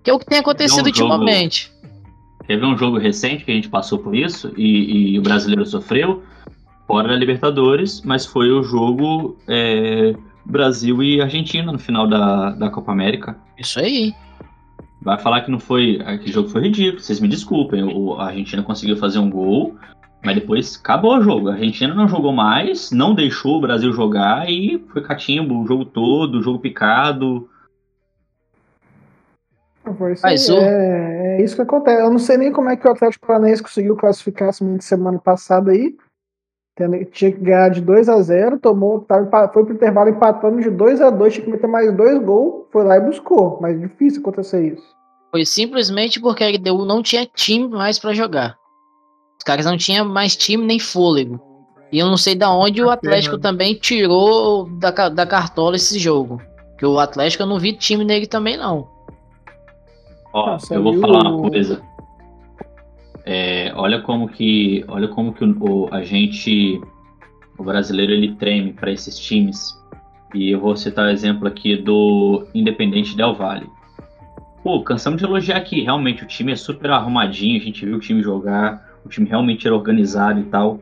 Que 0.03 0.09
é 0.11 0.13
o 0.13 0.19
que 0.19 0.25
tem 0.25 0.37
acontecido 0.39 0.87
um 0.89 0.93
jogo- 0.93 1.11
ultimamente. 1.13 1.71
Teve 2.47 2.65
um 2.65 2.77
jogo 2.77 2.97
recente 2.97 3.43
que 3.43 3.51
a 3.51 3.55
gente 3.55 3.67
passou 3.67 3.99
por 3.99 4.15
isso 4.15 4.53
e, 4.55 5.13
e 5.15 5.19
o 5.19 5.21
brasileiro 5.21 5.65
sofreu, 5.65 6.23
fora 6.85 7.09
da 7.09 7.15
Libertadores, 7.15 8.01
mas 8.05 8.25
foi 8.25 8.49
o 8.51 8.63
jogo 8.63 9.37
é, 9.47 10.15
Brasil 10.45 11.03
e 11.03 11.19
Argentina 11.19 11.71
no 11.71 11.79
final 11.79 12.07
da, 12.07 12.51
da 12.51 12.69
Copa 12.69 12.93
América. 12.93 13.35
Isso 13.57 13.79
aí. 13.79 14.13
Vai 15.01 15.17
falar 15.17 15.41
que 15.41 15.51
não 15.51 15.59
foi. 15.59 15.99
Que 16.23 16.31
jogo 16.31 16.47
foi 16.47 16.61
ridículo, 16.61 17.01
vocês 17.01 17.19
me 17.19 17.27
desculpem. 17.27 17.83
O, 17.83 18.13
a 18.13 18.27
Argentina 18.27 18.63
conseguiu 18.63 18.95
fazer 18.95 19.19
um 19.19 19.29
gol, 19.29 19.75
mas 20.23 20.35
depois 20.35 20.77
acabou 20.77 21.17
o 21.17 21.21
jogo. 21.21 21.49
A 21.49 21.53
Argentina 21.53 21.93
não 21.93 22.07
jogou 22.07 22.31
mais, 22.33 22.91
não 22.91 23.13
deixou 23.15 23.57
o 23.57 23.61
Brasil 23.61 23.91
jogar 23.93 24.49
e 24.49 24.83
foi 24.91 25.01
catimbo 25.01 25.61
o 25.61 25.67
jogo 25.67 25.85
todo, 25.85 26.39
o 26.39 26.41
jogo 26.43 26.59
picado. 26.59 27.49
Isso, 30.11 30.21
Mas 30.21 30.49
é, 30.49 31.37
é 31.39 31.43
isso 31.43 31.55
que 31.55 31.61
acontece. 31.61 32.01
Eu 32.01 32.09
não 32.11 32.19
sei 32.19 32.35
nem 32.37 32.51
como 32.51 32.69
é 32.69 32.75
que 32.75 32.85
o 32.87 32.91
Atlético 32.91 33.25
Paranaense 33.25 33.63
conseguiu 33.63 33.95
classificar 33.95 34.49
essa 34.49 34.65
semana 34.81 35.17
passada 35.17 35.71
aí. 35.71 35.95
Tendo- 36.75 37.05
Tinha 37.05 37.31
que 37.31 37.39
ganhar 37.39 37.69
de 37.69 37.79
2 37.81 38.09
a 38.09 38.21
0 38.21 38.59
tomou, 38.59 38.99
tava 39.01 39.47
foi 39.53 39.63
pro 39.65 39.73
intervalo 39.73 40.09
empatando 40.09 40.61
de 40.61 40.69
2 40.69 40.99
a 41.01 41.09
2 41.09 41.33
tinha 41.33 41.45
que 41.45 41.51
meter 41.51 41.67
mais 41.67 41.95
dois 41.95 42.21
gols, 42.21 42.65
foi 42.71 42.83
lá 42.83 42.97
e 42.97 43.01
buscou. 43.01 43.59
Mas 43.61 43.75
é 43.77 43.87
difícil 43.87 44.19
acontecer 44.21 44.73
isso. 44.73 44.83
Foi 45.31 45.45
simplesmente 45.45 46.19
porque 46.19 46.43
a 46.43 46.49
LDU 46.49 46.85
não 46.85 47.01
tinha 47.01 47.25
time 47.25 47.67
mais 47.69 47.97
pra 47.97 48.13
jogar. 48.13 48.57
Os 49.47 49.49
caras 49.49 49.65
não 49.65 49.77
tinham 49.77 50.03
mais 50.05 50.35
time 50.35 50.65
nem 50.65 50.77
fôlego. 50.77 51.39
E 51.89 51.97
eu 51.99 52.07
não 52.07 52.17
sei 52.17 52.35
da 52.35 52.51
onde 52.53 52.83
o 52.83 52.89
Atlético 52.89 53.37
também 53.37 53.75
tirou 53.75 54.67
da, 54.77 54.91
da 55.07 55.25
cartola 55.25 55.77
esse 55.77 55.97
jogo. 55.97 56.41
Que 56.77 56.85
o 56.85 56.99
Atlético 56.99 57.43
eu 57.43 57.47
não 57.47 57.57
vi 57.57 57.71
time 57.71 58.03
nele 58.03 58.27
também 58.27 58.57
não. 58.57 58.89
Ó, 60.33 60.47
Nossa, 60.47 60.73
eu 60.75 60.83
vou 60.83 60.91
viu? 60.91 60.99
falar 61.01 61.31
uma 61.31 61.49
coisa. 61.49 61.81
É, 63.25 63.71
olha 63.77 64.01
como 64.01 64.27
que, 64.27 64.83
olha 64.89 65.07
como 65.07 65.31
que 65.31 65.45
o, 65.45 65.55
o- 65.61 65.87
a 65.93 66.03
gente, 66.03 66.81
o 67.57 67.63
brasileiro, 67.63 68.11
ele 68.11 68.35
treme 68.35 68.73
para 68.73 68.91
esses 68.91 69.17
times. 69.17 69.81
E 70.35 70.51
eu 70.51 70.59
vou 70.59 70.75
citar 70.75 71.05
o 71.05 71.09
exemplo 71.09 71.47
aqui 71.47 71.77
do 71.77 72.45
Independente 72.53 73.15
Del 73.15 73.33
Valle. 73.33 73.69
pô, 74.61 74.83
cansamos 74.83 75.19
de 75.21 75.25
elogiar 75.25 75.55
aqui. 75.55 75.83
Realmente 75.83 76.23
o 76.23 76.27
time 76.27 76.51
é 76.51 76.55
super 76.57 76.91
arrumadinho, 76.91 77.57
a 77.61 77.63
gente 77.63 77.85
viu 77.85 77.95
o 77.95 77.99
time 78.01 78.21
jogar, 78.21 78.85
o 79.07 79.09
time 79.09 79.27
realmente 79.27 79.65
era 79.65 79.75
organizado 79.75 80.39
e 80.39 80.43
tal. 80.43 80.79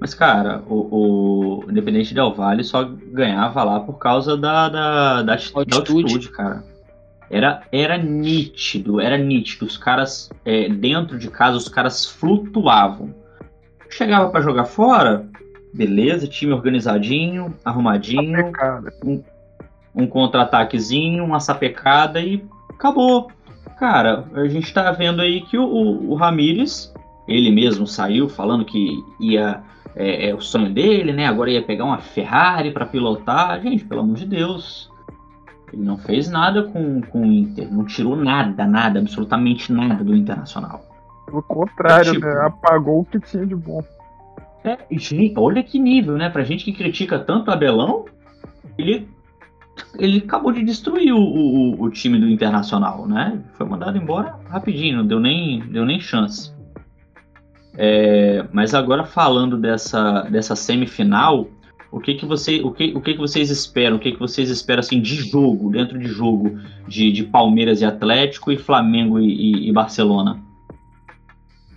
Mas, 0.00 0.14
cara, 0.14 0.62
o, 0.68 1.64
o 1.64 1.70
Independente 1.70 2.14
Del 2.14 2.32
Valle 2.32 2.62
só 2.62 2.84
ganhava 2.84 3.64
lá 3.64 3.80
por 3.80 3.98
causa 3.98 4.36
da, 4.36 4.68
da, 4.68 5.22
da, 5.22 5.32
altitude. 5.32 5.70
da 5.70 5.76
altitude, 5.76 6.28
cara. 6.30 6.64
Era, 7.30 7.62
era 7.72 7.98
nítido, 7.98 9.00
era 9.00 9.18
nítido. 9.18 9.66
Os 9.66 9.76
caras, 9.76 10.30
é, 10.44 10.68
dentro 10.68 11.18
de 11.18 11.28
casa, 11.28 11.56
os 11.56 11.68
caras 11.68 12.06
flutuavam. 12.06 13.14
Chegava 13.90 14.30
para 14.30 14.40
jogar 14.40 14.66
fora, 14.66 15.26
beleza, 15.74 16.26
time 16.26 16.52
organizadinho, 16.52 17.54
arrumadinho. 17.64 18.52
Um, 19.04 19.22
um 19.94 20.06
contra-ataquezinho, 20.06 21.24
uma 21.24 21.40
sapecada 21.40 22.20
e 22.20 22.44
acabou. 22.70 23.30
Cara, 23.78 24.24
a 24.34 24.46
gente 24.46 24.72
tá 24.72 24.90
vendo 24.92 25.20
aí 25.20 25.40
que 25.42 25.58
o, 25.58 25.64
o, 25.64 26.10
o 26.12 26.14
Ramires, 26.14 26.92
ele 27.28 27.50
mesmo 27.50 27.86
saiu 27.86 28.28
falando 28.28 28.64
que 28.64 29.04
ia. 29.20 29.62
É, 29.94 30.28
é, 30.28 30.34
o 30.34 30.40
sonho 30.40 30.70
dele, 30.72 31.12
né? 31.12 31.26
Agora 31.26 31.50
ia 31.50 31.62
pegar 31.62 31.84
uma 31.84 31.98
Ferrari 31.98 32.70
para 32.70 32.86
pilotar. 32.86 33.60
Gente, 33.60 33.84
pelo 33.84 34.00
amor 34.00 34.16
de 34.16 34.26
Deus. 34.26 34.90
Ele 35.72 35.82
não 35.82 35.98
fez 35.98 36.30
nada 36.30 36.62
com, 36.62 37.00
com 37.02 37.22
o 37.22 37.26
Inter, 37.26 37.70
não 37.70 37.84
tirou 37.84 38.16
nada, 38.16 38.66
nada, 38.66 39.00
absolutamente 39.00 39.70
nada 39.70 40.02
do 40.02 40.16
Internacional. 40.16 40.82
Pelo 41.26 41.42
contrário, 41.42 42.12
tipo, 42.12 42.24
né? 42.24 42.40
apagou 42.46 43.00
o 43.00 43.04
que 43.04 43.20
tinha 43.20 43.44
de 43.44 43.54
bom. 43.54 43.84
É, 44.64 44.78
gente, 44.90 45.34
olha 45.36 45.62
que 45.62 45.78
nível, 45.78 46.16
né? 46.16 46.30
Pra 46.30 46.42
gente 46.42 46.64
que 46.64 46.72
critica 46.72 47.18
tanto 47.18 47.48
o 47.48 47.52
Abelão, 47.52 48.06
ele, 48.78 49.08
ele 49.98 50.18
acabou 50.18 50.52
de 50.52 50.62
destruir 50.62 51.12
o, 51.12 51.18
o, 51.18 51.82
o, 51.82 51.90
time 51.90 52.18
do 52.18 52.28
Internacional, 52.28 53.06
né? 53.06 53.38
Foi 53.54 53.66
mandado 53.66 53.98
embora 53.98 54.36
rapidinho, 54.48 54.98
não 54.98 55.06
deu 55.06 55.20
nem, 55.20 55.60
deu 55.60 55.84
nem 55.84 56.00
chance. 56.00 56.52
É, 57.80 58.44
mas 58.52 58.74
agora 58.74 59.04
falando 59.04 59.56
dessa, 59.56 60.22
dessa 60.22 60.56
semifinal, 60.56 61.46
o 61.92 62.00
que 62.00 62.14
que 62.14 62.26
você, 62.26 62.60
o 62.60 62.72
que, 62.72 62.92
o 62.94 63.00
que 63.00 63.12
que 63.12 63.20
vocês 63.20 63.50
esperam? 63.50 63.96
O 63.96 64.00
que 64.00 64.10
que 64.10 64.18
vocês 64.18 64.50
esperam 64.50 64.80
assim 64.80 65.00
de 65.00 65.14
jogo, 65.14 65.70
dentro 65.70 65.96
de 65.96 66.08
jogo 66.08 66.58
de, 66.88 67.12
de 67.12 67.22
Palmeiras 67.22 67.80
e 67.80 67.84
Atlético 67.84 68.50
e 68.50 68.58
Flamengo 68.58 69.20
e, 69.20 69.28
e, 69.28 69.68
e 69.68 69.72
Barcelona? 69.72 70.40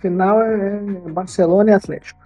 Final 0.00 0.42
é 0.42 0.80
Barcelona 1.12 1.70
e 1.70 1.74
Atlético. 1.74 2.20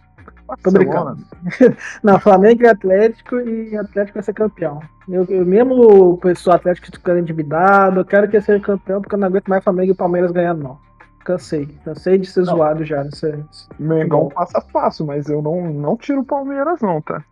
Tô 0.63 0.71
brincando. 0.71 1.19
Não, 2.03 2.19
Flamengo 2.19 2.63
e 2.63 2.67
Atlético 2.67 3.39
e 3.41 3.77
Atlético 3.77 4.15
vai 4.15 4.23
ser 4.23 4.33
campeão. 4.33 4.81
Eu, 5.07 5.27
eu 5.29 5.45
mesmo 5.45 5.75
o 6.13 6.17
pessoal 6.17 6.57
Atlético 6.57 6.87
ficando 6.87 7.19
endividado, 7.19 8.01
eu 8.01 8.05
quero 8.07 8.27
que 8.27 8.41
seja 8.41 8.59
campeão 8.59 9.03
porque 9.03 9.15
eu 9.15 9.19
não 9.19 9.27
aguento 9.27 9.49
mais 9.49 9.63
Flamengo 9.63 9.93
e 9.93 9.95
Palmeiras 9.95 10.33
ganhando, 10.33 10.63
não. 10.63 10.86
Cansei. 11.27 11.67
Cansei 11.85 12.19
de 12.19 12.27
ser 12.29 12.45
não. 12.45 12.55
zoado 12.55 12.85
já 12.85 13.03
nesse. 13.03 13.45
Mengão 13.77 14.29
passa 14.29 14.61
fácil, 14.61 15.07
mas 15.07 15.29
eu 15.29 15.43
não, 15.43 15.73
não 15.73 15.97
tiro 15.97 16.21
o 16.21 16.25
Palmeiras, 16.25 16.81
não, 16.81 17.03
tá? 17.03 17.25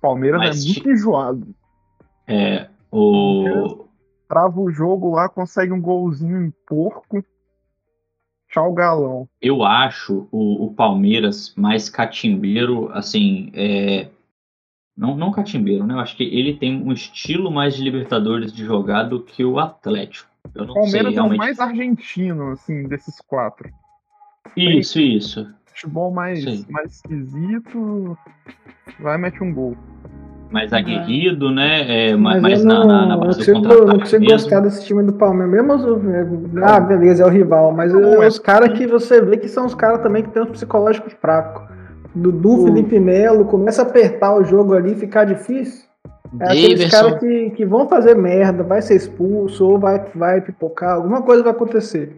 Palmeiras 0.00 0.40
mas, 0.40 0.64
é 0.64 0.68
muito 0.68 0.90
enjoado. 0.90 1.54
É. 2.26 2.66
O. 2.90 3.84
Trava 4.26 4.58
o 4.58 4.70
jogo 4.70 5.14
lá, 5.14 5.28
consegue 5.28 5.70
um 5.70 5.80
golzinho 5.80 6.46
em 6.46 6.50
porco. 6.66 7.22
Tchau, 8.48 8.72
galão. 8.72 9.28
Eu 9.42 9.62
acho 9.62 10.26
o, 10.32 10.64
o 10.64 10.72
Palmeiras 10.72 11.54
mais 11.56 11.90
catimbeiro, 11.90 12.90
assim, 12.92 13.50
é, 13.52 14.08
não, 14.96 15.14
não 15.14 15.30
catimbeiro, 15.30 15.84
né? 15.84 15.92
Eu 15.92 15.98
acho 15.98 16.16
que 16.16 16.24
ele 16.24 16.56
tem 16.56 16.82
um 16.82 16.90
estilo 16.90 17.50
mais 17.50 17.76
de 17.76 17.82
Libertadores 17.82 18.50
de 18.50 18.64
jogar 18.64 19.02
do 19.02 19.22
que 19.22 19.44
o 19.44 19.58
Atlético. 19.58 20.30
Eu 20.54 20.66
não 20.66 20.74
Palmeiras 20.74 21.08
sei, 21.08 21.14
realmente... 21.14 21.32
é 21.32 21.34
o 21.34 21.38
mais 21.38 21.60
argentino, 21.60 22.50
assim, 22.52 22.84
desses 22.84 23.20
quatro. 23.20 23.68
Isso, 24.56 24.94
tem 24.94 25.16
isso. 25.16 25.46
Futebol 25.66 26.10
mais, 26.10 26.66
mais 26.68 26.94
esquisito, 26.96 28.16
vai 28.98 29.18
mete 29.18 29.42
um 29.42 29.52
gol 29.52 29.76
mais 30.50 30.72
aguerrido, 30.72 31.50
né? 31.50 32.10
É, 32.10 32.16
mais 32.16 32.40
mais 32.40 32.64
não, 32.64 32.86
na, 32.86 33.06
na 33.06 33.16
base 33.16 33.52
não 33.52 33.62
consigo, 33.62 33.84
não 33.84 33.98
consigo 33.98 34.24
gostar 34.26 34.60
desse 34.60 34.86
time 34.86 35.02
do 35.02 35.12
Palmeiras. 35.12 35.50
Mesmo, 35.50 36.50
ah, 36.62 36.80
beleza, 36.80 37.24
é 37.24 37.26
o 37.26 37.30
rival, 37.30 37.72
mas 37.72 37.94
é, 37.94 37.98
é 37.98 38.26
os 38.26 38.38
caras 38.38 38.76
que 38.76 38.86
você 38.86 39.20
vê 39.20 39.36
que 39.36 39.48
são 39.48 39.66
os 39.66 39.74
caras 39.74 40.02
também 40.02 40.22
que 40.22 40.30
tem 40.30 40.42
um 40.42 40.46
psicológico 40.46 41.10
fraco. 41.10 41.66
Dudu, 42.14 42.64
Felipe 42.64 42.98
Melo, 42.98 43.44
começa 43.44 43.82
a 43.82 43.84
apertar 43.84 44.34
o 44.34 44.44
jogo 44.44 44.74
ali, 44.74 44.94
ficar 44.94 45.24
difícil. 45.24 45.85
É 46.40 46.44
aqueles 46.44 46.90
caras 46.90 47.18
que, 47.18 47.50
que 47.50 47.64
vão 47.64 47.88
fazer 47.88 48.14
merda, 48.14 48.62
vai 48.62 48.82
ser 48.82 48.96
expulso 48.96 49.64
ou 49.66 49.78
vai, 49.78 50.04
vai 50.14 50.40
pipocar, 50.40 50.96
alguma 50.96 51.22
coisa 51.22 51.42
vai 51.42 51.52
acontecer. 51.52 52.16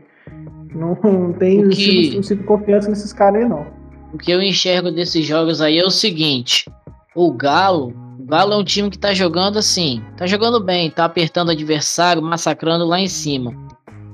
Não, 0.74 0.98
não 1.02 1.32
tem 1.32 1.68
que... 1.68 2.10
não, 2.14 2.36
não, 2.36 2.44
confiança 2.44 2.88
nesses 2.90 3.12
caras 3.12 3.42
aí, 3.42 3.48
não. 3.48 3.66
O 4.12 4.18
que 4.18 4.30
eu 4.30 4.42
enxergo 4.42 4.90
desses 4.90 5.26
jogos 5.26 5.60
aí 5.60 5.78
é 5.78 5.84
o 5.84 5.90
seguinte: 5.90 6.70
o 7.14 7.32
Galo 7.32 7.92
Galo 8.28 8.52
é 8.52 8.56
um 8.58 8.64
time 8.64 8.90
que 8.90 8.98
tá 8.98 9.14
jogando 9.14 9.58
assim, 9.58 10.02
tá 10.14 10.26
jogando 10.26 10.60
bem, 10.60 10.90
tá 10.90 11.06
apertando 11.06 11.48
o 11.48 11.52
adversário, 11.52 12.20
massacrando 12.20 12.84
lá 12.84 13.00
em 13.00 13.08
cima. 13.08 13.54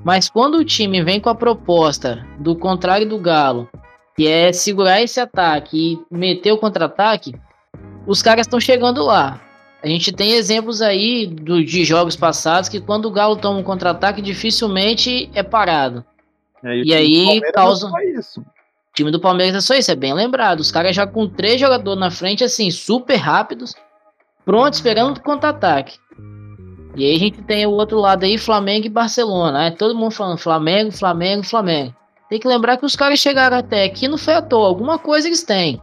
Mas 0.05 0.29
quando 0.29 0.55
o 0.55 0.63
time 0.63 1.03
vem 1.03 1.19
com 1.19 1.27
a 1.27 1.35
proposta 1.35 2.25
do 2.39 2.55
contrário 2.55 3.09
do 3.09 3.19
Galo, 3.19 3.67
que 4.15 4.25
é 4.25 4.53
segurar 4.53 5.01
esse 5.01 5.19
ataque 5.19 5.99
e 6.09 6.15
meter 6.15 6.53
o 6.53 6.57
contra-ataque, 6.57 7.35
os 8.07 8.21
caras 8.21 8.47
estão 8.47 8.57
chegando 8.57 9.03
lá. 9.03 9.41
A 9.85 9.87
gente 9.87 10.11
tem 10.11 10.33
exemplos 10.33 10.81
aí 10.81 11.27
do, 11.27 11.63
de 11.63 11.85
jogos 11.85 12.15
passados 12.15 12.67
que 12.67 12.81
quando 12.81 13.05
o 13.05 13.11
Galo 13.11 13.35
toma 13.35 13.59
um 13.59 13.63
contra-ataque, 13.63 14.19
dificilmente 14.19 15.29
é 15.31 15.43
parado. 15.43 16.03
É, 16.63 16.75
e, 16.77 16.91
aí 16.91 17.39
causa. 17.53 17.87
isso. 18.17 18.41
O 18.41 18.45
time 18.95 19.11
do 19.11 19.19
Palmeiras 19.19 19.53
é 19.53 19.61
só 19.61 19.75
isso, 19.75 19.91
é 19.91 19.95
bem 19.95 20.11
lembrado. 20.11 20.59
Os 20.59 20.71
caras 20.71 20.95
já 20.95 21.05
com 21.05 21.29
três 21.29 21.61
jogadores 21.61 21.99
na 21.99 22.09
frente, 22.09 22.43
assim, 22.43 22.71
super 22.71 23.17
rápidos 23.17 23.75
pronto, 24.43 24.73
esperando 24.73 25.17
o 25.17 25.21
contra-ataque. 25.21 25.99
E 26.95 27.05
aí 27.05 27.15
a 27.15 27.19
gente 27.19 27.43
tem 27.43 27.67
o 27.67 27.71
outro 27.71 27.99
lado 27.99 28.23
aí, 28.23 28.39
Flamengo 28.39 28.87
e 28.87 28.89
Barcelona. 28.89 29.65
É 29.65 29.71
todo 29.71 29.93
mundo 29.93 30.13
falando 30.13 30.39
Flamengo, 30.39 30.91
Flamengo, 30.91 31.43
Flamengo. 31.43 31.93
Tem 32.27 32.39
que 32.39 32.47
lembrar 32.47 32.77
que 32.77 32.85
os 32.87 32.95
caras 32.95 33.19
chegaram 33.19 33.55
até 33.55 33.83
aqui 33.83 34.07
não 34.07 34.17
foi 34.17 34.33
à 34.33 34.41
toa, 34.41 34.67
alguma 34.67 34.97
coisa 34.97 35.27
eles 35.27 35.43
têm. 35.43 35.79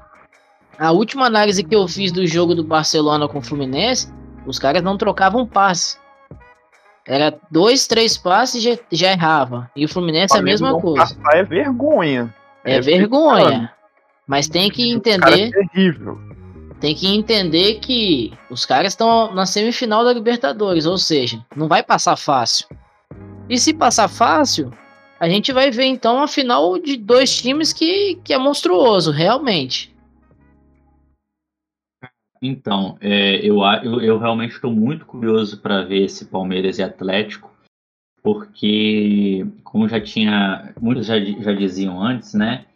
A 0.79 0.91
última 0.91 1.27
análise 1.27 1.63
que 1.63 1.75
eu 1.75 1.87
fiz 1.87 2.11
do 2.13 2.27
jogo 2.27 2.55
do 2.55 2.65
Barcelona 2.65 3.29
com 3.29 3.39
o 3.39 3.43
Fluminense, 3.43 4.13
os 4.47 4.59
caras 4.59 4.83
não 4.83 4.97
trocavam 4.97 5.47
passe. 5.47 5.99
Era 7.07 7.37
dois, 7.51 7.87
três 7.87 8.17
passes 8.17 8.65
e 8.65 8.71
já, 8.71 8.79
já 8.91 9.13
errava. 9.13 9.71
E 9.75 9.85
o 9.85 9.89
Fluminense 9.89 10.37
é 10.37 10.41
a 10.41 10.43
mesma 10.43 10.81
coisa. 10.81 11.17
É 11.33 11.43
vergonha. 11.43 12.35
É, 12.65 12.77
é 12.77 12.81
vergonha. 12.81 13.73
Mas 14.27 14.49
tem 14.49 14.71
que 14.71 14.91
entender. 14.91 15.49
É 15.49 15.51
terrível 15.51 16.33
tem 16.83 16.97
que 16.97 17.07
entender 17.07 17.75
que 17.75 18.33
os 18.51 18.67
caras 18.67 18.93
estão 18.93 19.33
na 19.33 19.47
semifinal 19.47 20.05
da 20.05 20.13
Libertadores, 20.13 20.85
ou 20.85 20.99
seja, 20.99 21.41
não 21.55 21.69
vai 21.69 21.81
passar 21.81 22.17
fácil. 22.17 22.67
E 23.49 23.57
se 23.57 23.73
passar 23.73 24.09
fácil, 24.09 24.73
a 25.21 25.29
gente 25.29 25.53
vai 25.53 25.71
ver 25.71 25.85
então 25.85 26.21
a 26.21 26.27
final 26.27 26.77
de 26.81 26.97
dois 26.97 27.41
times 27.41 27.73
que, 27.73 28.19
que 28.25 28.35
é 28.35 28.39
monstruoso, 28.39 29.13
realmente. 29.13 29.92
Então, 32.43 32.99
é, 33.01 33.37
eu, 33.37 33.63
eu, 33.85 34.01
eu 34.01 34.19
realmente 34.19 34.53
estou 34.53 34.73
muito 34.73 35.07
curioso 35.07 35.63
para 35.63 35.85
ver 35.85 36.05
esse 36.05 36.27
Palmeiras 36.27 36.79
e 36.79 36.83
Atlético, 36.83 37.51
porque, 38.23 39.47
como 39.63 39.89
já 39.89 40.01
tinha, 40.01 40.75
muitos 40.81 41.07
já, 41.07 41.19
já 41.21 41.53
diziam 41.53 42.03
antes, 42.03 42.35
né? 42.35 42.67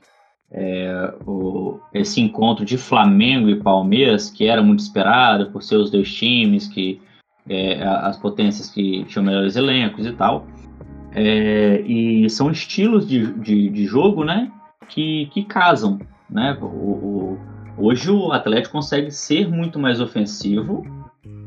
é, 0.50 1.14
o, 1.26 1.78
esse 1.92 2.20
encontro 2.20 2.64
de 2.64 2.78
Flamengo 2.78 3.48
e 3.48 3.60
Palmeiras, 3.60 4.30
que 4.30 4.46
era 4.46 4.62
muito 4.62 4.80
esperado 4.80 5.50
por 5.50 5.62
ser 5.62 5.76
os 5.76 5.90
dois 5.90 6.12
times, 6.12 6.68
que 6.68 7.00
é, 7.48 7.82
as 7.82 8.16
potências 8.16 8.70
que 8.70 9.04
tinham 9.04 9.24
melhores 9.24 9.56
elencos 9.56 10.06
e 10.06 10.12
tal. 10.12 10.46
É, 11.12 11.80
e 11.82 12.28
são 12.28 12.50
estilos 12.50 13.08
de, 13.08 13.32
de, 13.34 13.70
de, 13.70 13.86
jogo 13.86 14.22
né, 14.24 14.50
que, 14.88 15.26
que 15.32 15.44
casam. 15.44 15.98
Né? 16.28 16.56
O, 16.60 16.66
o, 16.66 17.38
hoje 17.78 18.10
o 18.10 18.32
Atlético 18.32 18.72
consegue 18.72 19.10
ser 19.10 19.48
muito 19.48 19.78
mais 19.78 20.00
ofensivo, 20.00 20.84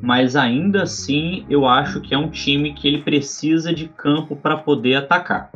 mas 0.02 0.36
ainda 0.36 0.84
assim 0.84 1.46
eu 1.50 1.68
acho 1.68 2.02
que 2.02 2.14
é 2.14 2.18
um 2.18 2.30
time 2.30 2.74
que 2.74 2.88
ele 2.88 3.02
precisa 3.02 3.74
de 3.74 3.88
campo 3.88 4.36
para 4.36 4.58
poder 4.58 4.96
atacar. 4.96 5.52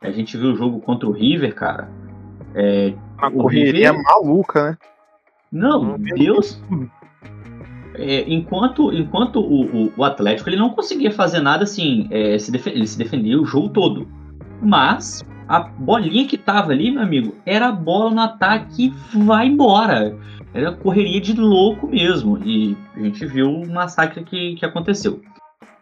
A 0.00 0.10
gente 0.10 0.36
viu 0.36 0.52
o 0.52 0.56
jogo 0.56 0.80
contra 0.80 1.08
o 1.08 1.12
River, 1.12 1.54
cara 1.54 1.88
é, 2.56 2.94
a 3.18 3.30
correria 3.30 3.92
River... 3.92 4.02
maluca, 4.02 4.70
né? 4.70 4.78
Não, 5.52 5.98
Deus. 5.98 6.60
É, 7.94 8.24
enquanto 8.30 8.92
enquanto 8.92 9.40
o, 9.40 9.86
o, 9.86 9.92
o, 9.96 10.04
Atlético 10.04 10.48
ele 10.48 10.56
não 10.56 10.70
conseguia 10.70 11.10
fazer 11.10 11.40
nada 11.40 11.64
assim, 11.64 12.08
é, 12.10 12.38
se 12.38 12.54
ele 12.54 12.86
se 12.86 12.98
defendia 12.98 13.40
o 13.40 13.44
jogo 13.44 13.68
todo. 13.68 14.08
Mas 14.60 15.24
a 15.48 15.60
bolinha 15.60 16.26
que 16.26 16.36
tava 16.36 16.72
ali, 16.72 16.90
meu 16.90 17.02
amigo, 17.02 17.34
era 17.44 17.68
a 17.68 17.72
bola 17.72 18.10
no 18.10 18.20
ataque 18.20 18.92
e 19.14 19.18
vai 19.24 19.46
embora. 19.46 20.16
Era 20.52 20.72
correria 20.72 21.20
de 21.20 21.34
louco 21.34 21.86
mesmo. 21.86 22.38
E 22.44 22.76
a 22.94 23.00
gente 23.00 23.26
viu 23.26 23.50
o 23.50 23.68
massacre 23.70 24.24
que, 24.24 24.56
que 24.56 24.64
aconteceu. 24.64 25.20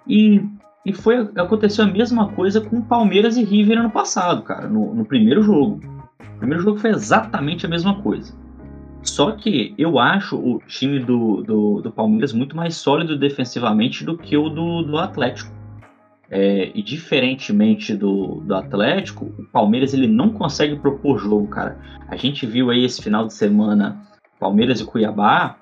E 0.06 0.42
E 0.84 0.92
foi 0.92 1.16
aconteceu 1.36 1.84
a 1.84 1.88
mesma 1.88 2.28
coisa 2.28 2.60
com 2.60 2.82
Palmeiras 2.82 3.38
e 3.38 3.44
River 3.44 3.78
ano 3.78 3.90
passado, 3.90 4.42
cara, 4.42 4.68
no, 4.68 4.94
no 4.94 5.04
primeiro 5.04 5.42
jogo. 5.42 5.80
O 6.36 6.38
primeiro 6.38 6.62
jogo 6.62 6.78
foi 6.78 6.90
exatamente 6.90 7.64
a 7.64 7.68
mesma 7.68 8.02
coisa. 8.02 8.34
Só 9.02 9.32
que 9.32 9.74
eu 9.78 9.98
acho 9.98 10.36
o 10.36 10.58
time 10.66 10.98
do, 10.98 11.42
do, 11.42 11.80
do 11.80 11.90
Palmeiras 11.90 12.32
muito 12.32 12.56
mais 12.56 12.76
sólido 12.76 13.18
defensivamente 13.18 14.04
do 14.04 14.16
que 14.16 14.36
o 14.36 14.48
do, 14.48 14.82
do 14.82 14.98
Atlético. 14.98 15.53
É, 16.30 16.70
e 16.74 16.82
diferentemente 16.82 17.94
do, 17.94 18.40
do 18.40 18.54
Atlético, 18.54 19.26
o 19.38 19.44
Palmeiras 19.44 19.92
ele 19.92 20.06
não 20.06 20.30
consegue 20.30 20.76
propor 20.76 21.18
jogo, 21.18 21.46
cara. 21.48 21.78
A 22.08 22.16
gente 22.16 22.46
viu 22.46 22.70
aí 22.70 22.84
esse 22.84 23.02
final 23.02 23.26
de 23.26 23.34
semana 23.34 24.00
Palmeiras 24.38 24.80
e 24.80 24.84
Cuiabá, 24.84 25.56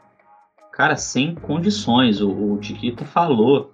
cara, 0.72 0.96
sem 0.96 1.34
condições. 1.34 2.20
O, 2.20 2.30
o 2.30 2.58
Tiquita 2.58 3.04
falou. 3.04 3.72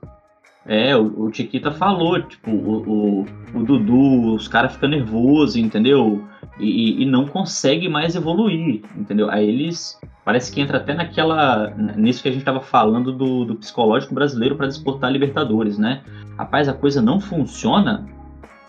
É, 0.66 0.94
o, 0.96 1.28
o 1.28 1.72
falou, 1.72 2.20
tipo, 2.20 2.50
o, 2.50 3.22
o, 3.22 3.26
o 3.54 3.62
Dudu, 3.64 4.34
os 4.34 4.48
caras 4.48 4.72
ficam 4.72 4.90
nervosos, 4.90 5.56
entendeu? 5.56 6.22
E, 6.58 7.02
e, 7.02 7.06
não 7.06 7.24
consegue 7.24 7.88
mais 7.88 8.16
evoluir, 8.16 8.82
entendeu? 8.96 9.30
Aí 9.30 9.48
eles. 9.48 9.98
Parece 10.24 10.52
que 10.52 10.60
entra 10.60 10.78
até 10.78 10.92
naquela. 10.92 11.70
nisso 11.96 12.22
que 12.22 12.28
a 12.28 12.32
gente 12.32 12.42
estava 12.42 12.60
falando 12.60 13.12
do, 13.12 13.44
do 13.44 13.54
psicológico 13.54 14.14
brasileiro 14.14 14.56
para 14.56 14.66
disputar 14.66 15.10
Libertadores, 15.10 15.78
né? 15.78 16.02
Rapaz, 16.36 16.68
a 16.68 16.74
coisa 16.74 17.00
não 17.00 17.20
funciona, 17.20 18.06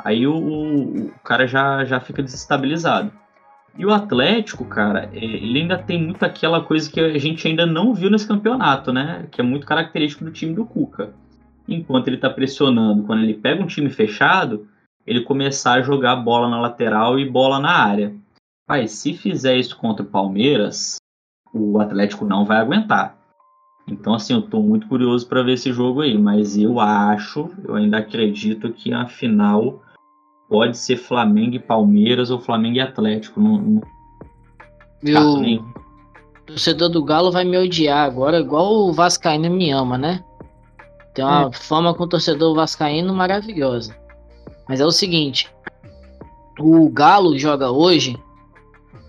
aí 0.04 0.26
o, 0.26 0.36
o 0.36 1.12
cara 1.24 1.48
já, 1.48 1.84
já 1.84 2.00
fica 2.00 2.24
desestabilizado. 2.24 3.12
E 3.78 3.86
o 3.86 3.94
Atlético, 3.94 4.66
cara, 4.66 5.10
é, 5.14 5.24
ele 5.24 5.62
ainda 5.62 5.78
tem 5.78 6.02
muito 6.02 6.24
aquela 6.24 6.62
coisa 6.62 6.90
que 6.90 7.00
a 7.00 7.18
gente 7.18 7.48
ainda 7.48 7.66
não 7.66 7.94
viu 7.94 8.10
nesse 8.10 8.28
campeonato, 8.28 8.94
né? 8.94 9.26
Que 9.32 9.42
é 9.42 9.44
muito 9.44 9.66
característico 9.66 10.24
do 10.24 10.32
time 10.32 10.54
do 10.54 10.66
Cuca. 10.66 11.14
Enquanto 11.70 12.08
ele 12.08 12.18
tá 12.18 12.30
pressionando, 12.30 13.04
quando 13.04 13.22
ele 13.22 13.36
pega 13.36 13.62
um 13.62 13.68
time 13.68 13.90
fechado, 13.90 14.68
ele 15.06 15.22
começar 15.22 15.74
a 15.74 15.82
jogar 15.82 16.16
bola 16.16 16.50
na 16.50 16.60
lateral 16.60 17.20
e 17.20 17.30
bola 17.30 17.60
na 17.60 17.72
área. 17.72 18.16
Pai, 18.68 18.88
se 18.88 19.14
fizer 19.14 19.58
isso 19.58 19.78
contra 19.78 20.04
o 20.04 20.10
Palmeiras, 20.10 20.98
o 21.54 21.80
Atlético 21.80 22.26
não 22.26 22.46
vai 22.46 22.58
aguentar. 22.58 23.18
Então, 23.88 24.14
assim, 24.14 24.34
eu 24.34 24.42
tô 24.42 24.62
muito 24.62 24.88
curioso 24.88 25.28
para 25.28 25.42
ver 25.42 25.54
esse 25.54 25.72
jogo 25.72 26.02
aí, 26.02 26.18
mas 26.18 26.58
eu 26.58 26.80
acho, 26.80 27.50
eu 27.64 27.76
ainda 27.76 27.98
acredito 27.98 28.72
que 28.72 28.94
a 28.94 29.08
final 29.08 29.82
pode 30.48 30.78
ser 30.78 30.98
Flamengo 30.98 31.56
e 31.56 31.60
Palmeiras 31.60 32.30
ou 32.30 32.40
Flamengo 32.40 32.78
e 32.78 32.82
Atlético. 32.82 33.40
Não, 33.40 33.58
não... 33.60 33.82
Meu 35.02 35.66
torcedor 36.46 36.90
do 36.90 37.04
Galo 37.04 37.32
vai 37.32 37.46
me 37.46 37.58
odiar 37.58 38.06
agora, 38.06 38.40
igual 38.40 38.74
o 38.74 38.94
Vascaíno 38.94 39.50
me 39.50 39.72
ama, 39.72 39.98
né? 39.98 40.24
Tem 41.14 41.24
uma 41.24 41.48
é. 41.48 41.52
fama 41.52 41.94
com 41.94 42.04
o 42.04 42.08
torcedor 42.08 42.56
vascaíno 42.56 43.14
maravilhosa. 43.14 43.96
Mas 44.68 44.80
é 44.80 44.86
o 44.86 44.92
seguinte, 44.92 45.50
o 46.60 46.90
Galo 46.90 47.38
joga 47.38 47.72
hoje, 47.72 48.18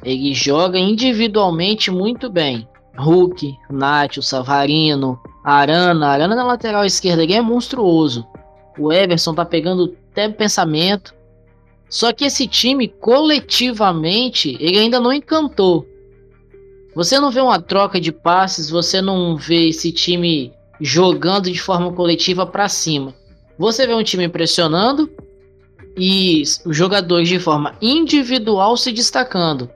ele 0.03 0.33
joga 0.33 0.79
individualmente 0.79 1.91
muito 1.91 2.31
bem. 2.31 2.67
Hulk, 2.97 3.57
Nath, 3.71 4.21
Savarino, 4.23 5.19
Arana, 5.45 6.09
Arana 6.09 6.35
na 6.35 6.45
lateral 6.45 6.85
esquerda, 6.85 7.23
ele 7.23 7.35
é 7.35 7.41
monstruoso. 7.41 8.27
O 8.79 8.93
Everson 8.93 9.35
tá 9.35 9.45
pegando 9.45 9.97
até 10.11 10.29
pensamento. 10.29 11.15
Só 11.89 12.13
que 12.13 12.25
esse 12.25 12.47
time, 12.47 12.89
coletivamente, 12.89 14.57
ele 14.61 14.79
ainda 14.79 15.01
não 15.01 15.13
encantou. 15.13 15.87
Você 16.95 17.19
não 17.19 17.31
vê 17.31 17.41
uma 17.41 17.61
troca 17.61 18.01
de 18.01 18.13
passes, 18.13 18.71
você 18.71 19.01
não 19.01 19.37
vê 19.37 19.69
esse 19.69 19.93
time 19.93 20.53
jogando 20.81 21.51
de 21.51 21.61
forma 21.61 21.93
coletiva 21.93 22.47
para 22.47 22.69
cima. 22.69 23.15
Você 23.59 23.87
vê 23.87 23.95
um 23.95 24.03
time 24.03 24.29
pressionando 24.29 25.11
e 25.97 26.43
os 26.65 26.77
jogadores 26.77 27.29
de 27.29 27.39
forma 27.39 27.75
individual 27.81 28.77
se 28.77 28.93
destacando 28.93 29.71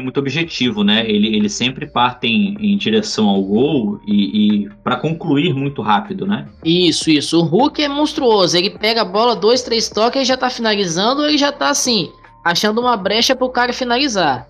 muito 0.00 0.18
objetivo, 0.18 0.82
né? 0.82 1.08
Ele, 1.08 1.36
ele 1.36 1.48
sempre 1.48 1.86
partem 1.86 2.56
em 2.58 2.76
direção 2.76 3.28
ao 3.28 3.42
gol 3.42 4.00
e, 4.06 4.64
e 4.64 4.68
para 4.82 4.96
concluir 4.96 5.54
muito 5.54 5.82
rápido, 5.82 6.26
né? 6.26 6.48
Isso, 6.64 7.10
isso. 7.10 7.38
O 7.38 7.42
Hulk 7.42 7.82
é 7.82 7.88
monstruoso. 7.88 8.56
Ele 8.56 8.70
pega 8.70 9.02
a 9.02 9.04
bola, 9.04 9.36
dois, 9.36 9.62
três 9.62 9.88
toques, 9.88 10.22
e 10.22 10.24
já 10.24 10.36
tá 10.36 10.50
finalizando, 10.50 11.26
ele 11.26 11.38
já 11.38 11.52
tá 11.52 11.68
assim, 11.70 12.10
achando 12.44 12.80
uma 12.80 12.96
brecha 12.96 13.36
pro 13.36 13.48
cara 13.48 13.72
finalizar. 13.72 14.48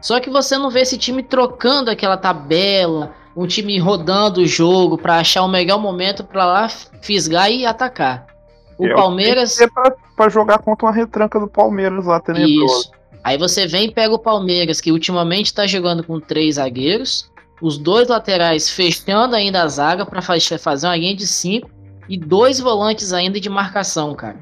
Só 0.00 0.20
que 0.20 0.30
você 0.30 0.58
não 0.58 0.70
vê 0.70 0.80
esse 0.80 0.98
time 0.98 1.22
trocando 1.22 1.90
aquela 1.90 2.16
tabela, 2.16 3.14
um 3.36 3.46
time 3.46 3.78
rodando 3.78 4.40
o 4.40 4.46
jogo 4.46 4.96
para 4.96 5.16
achar 5.16 5.42
o 5.42 5.48
melhor 5.48 5.78
momento 5.78 6.24
para 6.24 6.44
lá 6.44 6.68
fisgar 6.68 7.50
e 7.50 7.66
atacar. 7.66 8.26
O 8.78 8.86
é 8.86 8.94
Palmeiras. 8.94 9.58
para 10.16 10.28
jogar 10.28 10.58
contra 10.58 10.86
uma 10.86 10.92
retranca 10.92 11.38
do 11.40 11.48
Palmeiras 11.48 12.06
lá, 12.06 12.20
tenebroso. 12.20 12.82
Isso. 12.82 12.90
Aí 13.22 13.38
você 13.38 13.66
vem 13.66 13.86
e 13.86 13.90
pega 13.90 14.14
o 14.14 14.18
Palmeiras, 14.18 14.80
que 14.80 14.92
ultimamente 14.92 15.46
está 15.46 15.66
jogando 15.66 16.04
com 16.04 16.20
três 16.20 16.56
zagueiros, 16.56 17.30
os 17.60 17.78
dois 17.78 18.08
laterais 18.08 18.68
fechando 18.68 19.34
ainda 19.34 19.62
a 19.62 19.68
zaga 19.68 20.04
para 20.04 20.20
fazer 20.20 20.86
uma 20.86 20.96
linha 20.96 21.16
de 21.16 21.26
cinco 21.26 21.70
e 22.08 22.18
dois 22.18 22.60
volantes 22.60 23.12
ainda 23.12 23.40
de 23.40 23.48
marcação, 23.48 24.14
cara. 24.14 24.38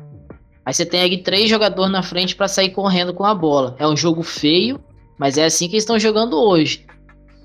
Aí 0.64 0.74
você 0.74 0.84
tem 0.84 1.00
ali 1.00 1.18
três 1.18 1.48
jogadores 1.48 1.92
na 1.92 2.02
frente 2.02 2.34
para 2.34 2.48
sair 2.48 2.70
correndo 2.70 3.14
com 3.14 3.24
a 3.24 3.34
bola. 3.34 3.76
É 3.78 3.86
um 3.86 3.96
jogo 3.96 4.22
feio, 4.22 4.80
mas 5.18 5.38
é 5.38 5.44
assim 5.44 5.68
que 5.68 5.74
eles 5.74 5.82
estão 5.82 5.98
jogando 5.98 6.36
hoje. 6.36 6.86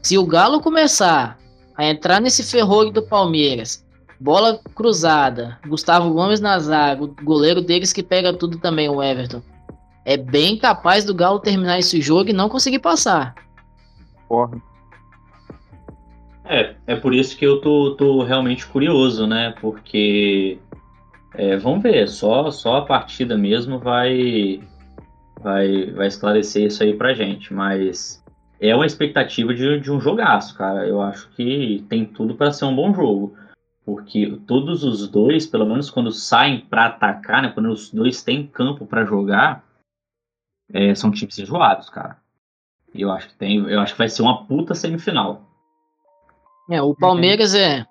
Se 0.07 0.17
o 0.17 0.25
Galo 0.25 0.61
começar 0.61 1.37
a 1.75 1.85
entrar 1.85 2.21
nesse 2.21 2.41
ferrolho 2.41 2.91
do 2.91 3.01
Palmeiras, 3.01 3.85
bola 4.17 4.57
cruzada, 4.73 5.59
Gustavo 5.67 6.13
Gomes 6.13 6.39
na 6.39 6.57
zaga, 6.59 7.03
o 7.03 7.13
goleiro 7.25 7.61
deles 7.61 7.91
que 7.91 8.01
pega 8.01 8.31
tudo 8.31 8.57
também, 8.57 8.87
o 8.87 9.03
Everton 9.03 9.41
é 10.05 10.15
bem 10.15 10.55
capaz 10.55 11.03
do 11.03 11.13
Galo 11.13 11.39
terminar 11.39 11.79
esse 11.79 11.99
jogo 11.99 12.29
e 12.29 12.33
não 12.33 12.47
conseguir 12.47 12.79
passar. 12.79 13.35
Porra. 14.29 14.61
É, 16.45 16.73
é 16.87 16.95
por 16.95 17.13
isso 17.13 17.35
que 17.35 17.45
eu 17.45 17.59
tô, 17.59 17.93
tô 17.97 18.23
realmente 18.23 18.65
curioso, 18.65 19.27
né? 19.27 19.53
Porque 19.59 20.57
é, 21.35 21.57
vamos 21.57 21.83
ver, 21.83 22.07
só, 22.07 22.49
só 22.49 22.77
a 22.77 22.85
partida 22.85 23.37
mesmo 23.37 23.77
vai, 23.77 24.61
vai, 25.41 25.91
vai 25.91 26.07
esclarecer 26.07 26.67
isso 26.67 26.81
aí 26.81 26.93
pra 26.93 27.13
gente. 27.13 27.53
Mas 27.53 28.23
é 28.59 28.75
uma 28.75 28.85
expectativa 28.85 29.53
de, 29.53 29.79
de 29.79 29.91
um 29.91 29.99
jogaço, 29.99 30.55
cara. 30.55 30.87
Eu 30.87 31.01
acho 31.01 31.29
que 31.29 31.85
tem 31.89 32.05
tudo 32.05 32.35
para 32.35 32.51
ser 32.51 32.65
um 32.65 32.75
bom 32.75 32.93
jogo. 32.93 33.35
Porque 33.85 34.37
todos 34.45 34.83
os 34.83 35.07
dois, 35.07 35.45
pelo 35.45 35.65
menos 35.65 35.89
quando 35.89 36.11
saem 36.11 36.59
para 36.59 36.87
atacar, 36.87 37.41
né, 37.41 37.49
quando 37.49 37.69
os 37.69 37.89
dois 37.89 38.21
têm 38.21 38.45
campo 38.45 38.85
para 38.85 39.05
jogar, 39.05 39.63
é, 40.73 40.93
são 40.93 41.11
times 41.11 41.39
enjoados, 41.39 41.89
cara. 41.89 42.17
E 42.93 43.01
eu 43.01 43.11
acho 43.11 43.29
que 43.29 43.35
tem, 43.35 43.59
eu 43.69 43.79
acho 43.79 43.93
que 43.93 43.99
vai 43.99 44.09
ser 44.09 44.23
uma 44.23 44.45
puta 44.45 44.75
semifinal. 44.75 45.43
É, 46.69 46.81
o 46.81 46.93
Palmeiras 46.93 47.55
é 47.55 47.85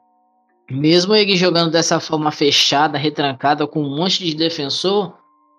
mesmo 0.70 1.14
ele 1.14 1.36
jogando 1.36 1.70
dessa 1.70 2.00
forma 2.00 2.30
fechada, 2.30 2.98
retrancada, 2.98 3.66
com 3.66 3.82
um 3.82 3.96
monte 3.96 4.24
de 4.24 4.34
defensor, 4.34 5.16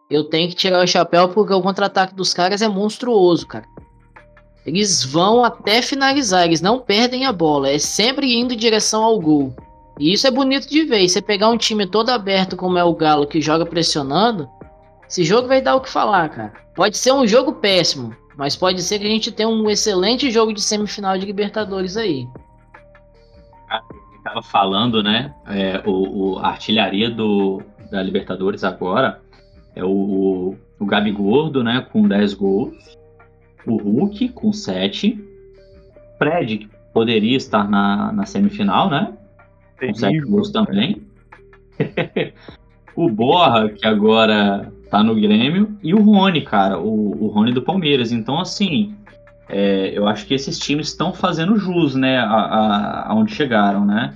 eu 0.09 0.25
tenho 0.25 0.49
que 0.49 0.55
tirar 0.55 0.83
o 0.83 0.87
chapéu 0.87 1.29
porque 1.29 1.53
o 1.53 1.61
contra-ataque 1.61 2.13
dos 2.13 2.33
caras 2.33 2.61
é 2.61 2.67
monstruoso, 2.67 3.47
cara. 3.47 3.65
Eles 4.67 5.01
vão 5.01 5.45
até 5.45 5.81
finalizar, 5.81 6.45
eles 6.45 6.59
não 6.59 6.77
perdem 6.77 7.25
a 7.25 7.31
bola, 7.31 7.69
é 7.69 7.79
sempre 7.79 8.35
indo 8.35 8.53
em 8.53 8.57
direção 8.57 9.01
ao 9.01 9.17
gol. 9.17 9.55
E 9.97 10.11
isso 10.11 10.27
é 10.27 10.31
bonito 10.31 10.67
de 10.67 10.83
ver. 10.83 11.07
Você 11.07 11.21
pegar 11.21 11.47
um 11.47 11.57
time 11.57 11.87
todo 11.87 12.09
aberto 12.09 12.57
como 12.57 12.77
é 12.77 12.83
o 12.83 12.93
Galo 12.93 13.25
que 13.25 13.39
joga 13.39 13.65
pressionando, 13.65 14.47
esse 15.09 15.23
jogo 15.23 15.47
vai 15.47 15.61
dar 15.61 15.75
o 15.75 15.79
que 15.79 15.89
falar, 15.89 16.27
cara. 16.27 16.53
Pode 16.75 16.97
ser 16.97 17.13
um 17.13 17.25
jogo 17.25 17.53
péssimo, 17.53 18.13
mas 18.35 18.57
pode 18.57 18.81
ser 18.81 18.99
que 18.99 19.05
a 19.05 19.09
gente 19.09 19.31
tenha 19.31 19.47
um 19.47 19.69
excelente 19.69 20.29
jogo 20.29 20.53
de 20.53 20.61
semifinal 20.61 21.17
de 21.17 21.25
Libertadores 21.25 21.95
aí. 21.95 22.27
Ah, 23.69 23.81
tava 24.21 24.43
falando, 24.43 25.01
né? 25.01 25.33
É, 25.47 25.81
o, 25.85 26.33
o, 26.33 26.39
a 26.39 26.49
artilharia 26.49 27.09
do, 27.09 27.61
da 27.89 28.03
Libertadores 28.03 28.65
agora 28.65 29.21
é 29.73 29.83
o, 29.83 30.55
o 30.77 30.85
Gabi 30.85 31.11
Gordo, 31.11 31.63
né? 31.63 31.87
Com 31.89 32.05
10 32.05 32.33
gols. 32.33 32.97
O 33.67 33.77
Hulk 33.77 34.29
com 34.29 34.53
7. 34.53 35.23
Fred, 36.17 36.57
que 36.57 36.69
poderia 36.93 37.37
estar 37.37 37.69
na, 37.69 38.11
na 38.11 38.25
semifinal, 38.25 38.89
né? 38.89 39.13
Com 39.79 39.93
7 39.93 40.21
gols 40.21 40.51
também. 40.51 41.03
o 42.95 43.09
Borra, 43.09 43.69
que 43.69 43.85
agora 43.85 44.71
tá 44.89 45.03
no 45.03 45.13
Grêmio, 45.15 45.77
e 45.83 45.93
o 45.93 46.01
Rony, 46.01 46.41
cara, 46.41 46.79
o, 46.79 47.25
o 47.25 47.27
Rony 47.27 47.51
do 47.51 47.61
Palmeiras. 47.61 48.11
Então, 48.11 48.39
assim, 48.39 48.95
é, 49.49 49.91
eu 49.93 50.07
acho 50.07 50.25
que 50.25 50.33
esses 50.33 50.57
times 50.57 50.87
estão 50.87 51.13
fazendo 51.13 51.57
jus, 51.57 51.95
né, 51.95 52.17
a, 52.17 52.23
a, 52.25 53.11
aonde 53.11 53.33
chegaram, 53.33 53.85
né? 53.85 54.15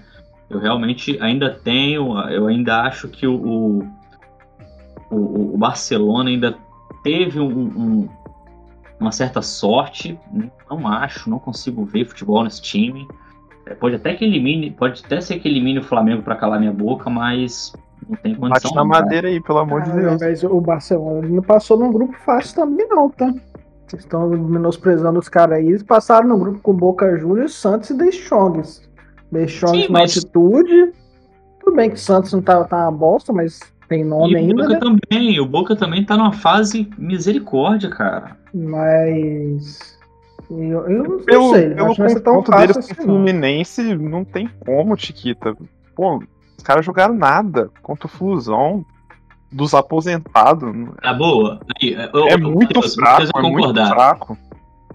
Eu 0.50 0.60
realmente 0.60 1.18
ainda 1.22 1.50
tenho, 1.50 2.20
eu 2.30 2.48
ainda 2.48 2.82
acho 2.82 3.08
que 3.08 3.26
o, 3.26 3.86
o, 5.10 5.54
o 5.54 5.58
Barcelona 5.58 6.30
ainda 6.30 6.58
teve 7.04 7.40
um, 7.40 7.48
um, 7.50 8.10
uma 9.02 9.12
certa 9.12 9.42
sorte. 9.42 10.18
Não 10.70 10.88
acho, 10.88 11.30
não 11.30 11.40
consigo 11.40 11.84
ver 11.86 12.06
futebol 12.06 12.44
nesse 12.44 12.62
time. 12.62 13.08
É, 13.66 13.74
pode 13.76 13.96
até 13.96 14.14
que 14.16 14.26
elimine, 14.26 14.72
pode 14.72 15.04
até 15.06 15.22
ser 15.22 15.40
que 15.40 15.48
elimine 15.48 15.80
o 15.80 15.84
Flamengo 15.84 16.22
para 16.24 16.36
calar 16.36 16.60
minha 16.60 16.72
boca, 16.74 17.10
mas 17.10 17.74
Não 18.10 18.18
tem 18.18 18.34
Bate 18.34 18.42
condição. 18.64 18.72
na 18.76 18.84
não, 18.84 18.90
cara. 18.90 19.04
madeira 19.04 19.28
aí, 19.28 19.40
pelo 19.42 19.60
amor 19.60 19.82
de 19.84 19.92
Ah, 19.92 19.96
Deus. 19.96 20.22
Mas 20.22 20.44
o 20.44 20.60
Barcelona 20.62 21.28
não 21.28 21.44
passou 21.44 21.78
num 21.78 21.92
grupo 21.92 22.16
fácil 22.26 22.56
também, 22.56 22.88
não, 22.90 23.10
tá? 23.10 23.32
Vocês 23.88 24.04
estão 24.04 24.28
menosprezando 24.30 25.20
os 25.20 25.30
caras 25.30 25.58
aí. 25.60 25.68
Eles 25.68 25.84
passaram 25.84 26.28
no 26.28 26.38
grupo 26.38 26.60
com 26.60 26.74
Boca 26.74 27.16
Juniors, 27.18 27.54
Santos 27.54 27.90
e 27.92 27.98
The 27.98 28.06
Strongs. 28.08 28.90
The 29.32 29.44
Strongs 29.44 29.86
Sim, 29.86 29.92
na 29.94 30.00
mas- 30.00 30.16
altitude. 30.18 30.94
Tudo 31.60 31.76
bem 31.76 31.90
que 31.90 31.96
o 31.96 32.00
Santos 32.00 32.34
não 32.34 32.42
tá, 32.42 32.64
tá 32.64 32.90
uma 32.90 32.92
bosta, 32.92 33.32
mas 33.32 33.60
tem 33.92 34.06
nome 34.06 34.32
E 34.32 34.36
o 34.36 34.38
ainda, 34.38 34.56
Boca 34.64 34.70
né? 34.74 34.80
também, 34.80 35.40
o 35.42 35.46
Boca 35.46 35.76
também 35.76 36.06
tá 36.06 36.16
numa 36.16 36.32
fase 36.32 36.90
misericórdia, 36.98 37.90
cara. 37.90 38.38
Mas. 38.54 40.00
Eu, 40.50 40.88
eu 40.90 41.04
não 41.04 41.20
Pelo, 41.20 41.54
sei. 41.54 41.70
pelo 41.72 41.86
acho 41.88 41.96
que 41.96 42.02
vai 42.02 42.10
ser 42.10 42.20
tão 42.22 42.44
fácil 42.44 42.60
deles 42.60 42.74
com 42.74 42.80
assim, 42.94 43.02
o. 43.02 43.06
Fluminense, 43.06 43.96
não 43.96 44.24
tem 44.24 44.50
como, 44.66 44.98
Chiquita. 44.98 45.56
Pô, 45.96 46.18
os 46.58 46.64
caras 46.64 46.86
jogaram 46.86 47.14
nada 47.14 47.70
contra 47.82 48.06
o 48.08 48.10
Flusão 48.10 48.86
dos 49.52 49.74
aposentados. 49.74 50.74
Tá 51.02 51.14
boa? 51.14 51.60
Aí, 51.82 51.94
eu- 52.14 52.28
É 52.28 52.34
eu- 52.36 52.40
muito 52.40 52.74
Matheus, 52.76 52.96
fraco, 52.96 53.22
é 53.24 53.42
muito 53.42 53.58
concordar. 53.58 53.90
fraco. 53.90 54.38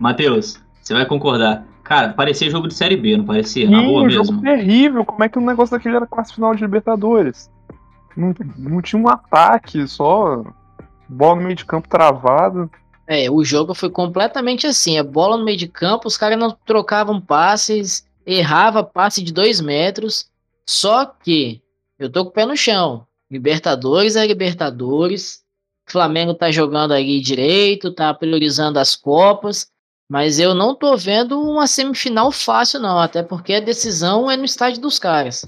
Matheus, 0.00 0.58
você 0.82 0.94
vai 0.94 1.04
concordar. 1.06 1.66
Cara, 1.84 2.08
parecia 2.14 2.50
jogo 2.50 2.66
de 2.66 2.74
Série 2.74 2.96
B, 2.96 3.16
não 3.16 3.24
parecia? 3.24 3.68
Na 3.70 3.78
Sim, 3.80 3.86
boa 3.86 4.02
um 4.04 4.10
jogo 4.10 4.32
mesmo. 4.32 4.42
terrível. 4.42 5.04
Como 5.04 5.22
é 5.22 5.28
que 5.28 5.38
um 5.38 5.44
negócio 5.46 5.76
daquele 5.76 5.96
era 5.96 6.06
quase 6.06 6.34
final 6.34 6.54
de 6.54 6.62
Libertadores? 6.62 7.50
Não, 8.16 8.34
não 8.56 8.82
tinha 8.82 9.00
um 9.00 9.08
ataque, 9.08 9.86
só 9.86 10.42
bola 11.08 11.36
no 11.36 11.42
meio 11.42 11.56
de 11.56 11.64
campo 11.64 11.88
travado. 11.88 12.70
É, 13.06 13.30
o 13.30 13.44
jogo 13.44 13.74
foi 13.74 13.88
completamente 13.88 14.66
assim. 14.66 14.98
A 14.98 15.04
bola 15.04 15.36
no 15.36 15.44
meio 15.44 15.56
de 15.56 15.68
campo, 15.68 16.08
os 16.08 16.16
caras 16.16 16.38
não 16.38 16.50
trocavam 16.50 17.20
passes, 17.20 18.06
errava 18.26 18.82
passe 18.82 19.22
de 19.22 19.32
dois 19.32 19.60
metros. 19.60 20.28
Só 20.68 21.06
que 21.06 21.62
eu 21.98 22.10
tô 22.10 22.24
com 22.24 22.30
o 22.30 22.32
pé 22.32 22.44
no 22.44 22.56
chão. 22.56 23.06
Libertadores 23.30 24.16
é 24.16 24.26
Libertadores. 24.26 25.44
Flamengo 25.88 26.34
tá 26.34 26.50
jogando 26.50 26.92
ali 26.92 27.20
direito, 27.20 27.92
tá 27.92 28.12
priorizando 28.12 28.78
as 28.78 28.96
Copas. 28.96 29.68
Mas 30.08 30.38
eu 30.38 30.54
não 30.54 30.74
tô 30.74 30.96
vendo 30.96 31.40
uma 31.40 31.66
semifinal 31.66 32.32
fácil, 32.32 32.80
não. 32.80 32.98
Até 32.98 33.22
porque 33.22 33.54
a 33.54 33.60
decisão 33.60 34.30
é 34.30 34.36
no 34.36 34.44
estádio 34.44 34.80
dos 34.80 34.98
caras. 34.98 35.44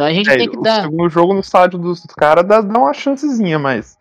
Então 0.00 0.06
a 0.08 0.14
gente 0.14 0.30
É, 0.30 0.36
tem 0.38 0.48
que 0.48 0.56
o 0.56 0.62
dar. 0.62 0.84
segundo 0.84 1.10
jogo 1.10 1.34
no 1.34 1.40
estádio 1.40 1.78
dos 1.78 2.00
caras 2.16 2.42
dá, 2.46 2.62
dá 2.62 2.78
uma 2.80 2.94
chancezinha, 2.94 3.58
mas 3.58 3.98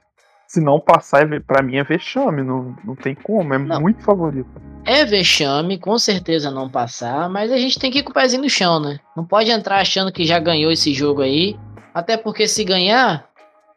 se 0.47 0.61
não 0.61 0.79
passar, 0.79 1.29
é 1.29 1.39
pra 1.41 1.61
mim 1.61 1.75
é 1.75 1.83
vexame. 1.83 2.41
Não, 2.41 2.73
não 2.85 2.95
tem 2.95 3.13
como, 3.13 3.53
é 3.53 3.57
Não. 3.57 3.81
muito 3.81 4.01
favorito. 4.01 4.49
É 4.85 5.03
vexame, 5.03 5.77
com 5.77 5.97
certeza 5.99 6.49
não 6.49 6.69
passar, 6.69 7.29
mas 7.29 7.51
a 7.51 7.57
gente 7.57 7.77
tem 7.77 7.91
que 7.91 7.99
ir 7.99 8.03
com 8.03 8.11
o 8.11 8.13
pezinho 8.13 8.43
no 8.43 8.49
chão, 8.49 8.79
né? 8.79 8.97
Não 9.13 9.25
pode 9.25 9.51
entrar 9.51 9.81
achando 9.81 10.09
que 10.09 10.23
já 10.23 10.39
ganhou 10.39 10.71
esse 10.71 10.93
jogo 10.93 11.21
aí. 11.21 11.59
Até 11.93 12.15
porque 12.15 12.47
se 12.47 12.63
ganhar, 12.63 13.25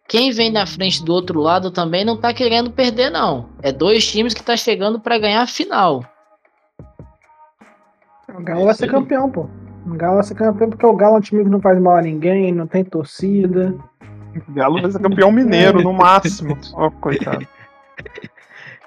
quem 0.07 0.31
vem 0.31 0.53
na 0.53 0.65
frente 0.65 1.05
do 1.05 1.13
outro 1.13 1.41
lado 1.41 1.73
também 1.73 2.05
não 2.05 2.17
tá 2.17 2.33
querendo 2.33 2.71
perder, 2.71 3.11
não. 3.11 3.49
É 3.61 3.73
dois 3.73 4.09
times 4.09 4.33
que 4.33 4.45
tá 4.45 4.57
chegando 4.57 5.01
pra 5.01 5.19
ganhar 5.19 5.43
a 5.43 5.47
final. 5.49 6.05
O 8.33 8.43
Galo 8.45 8.67
vai 8.67 8.75
ser 8.75 8.89
campeão, 8.89 9.29
pô. 9.29 9.49
O 9.87 9.95
Galo 9.95 10.15
vai 10.15 10.23
ser 10.25 10.35
campeão 10.35 10.71
porque 10.71 10.87
o 10.87 10.95
Galo 10.97 11.17
é 11.17 11.19
um 11.19 11.21
time 11.21 11.45
que 11.45 11.51
não 11.51 11.61
faz 11.61 11.81
mal 11.81 11.97
a 11.97 12.03
ninguém, 12.03 12.53
não 12.53 12.67
tem 12.67 12.85
torcida. 12.85 13.75
O 14.49 14.53
Galo 14.53 14.81
vai 14.81 14.91
ser 14.91 15.01
campeão 15.01 15.31
mineiro, 15.33 15.83
no 15.83 15.93
máximo. 15.93 16.57
Ó, 16.75 16.91
coitado. 16.91 17.47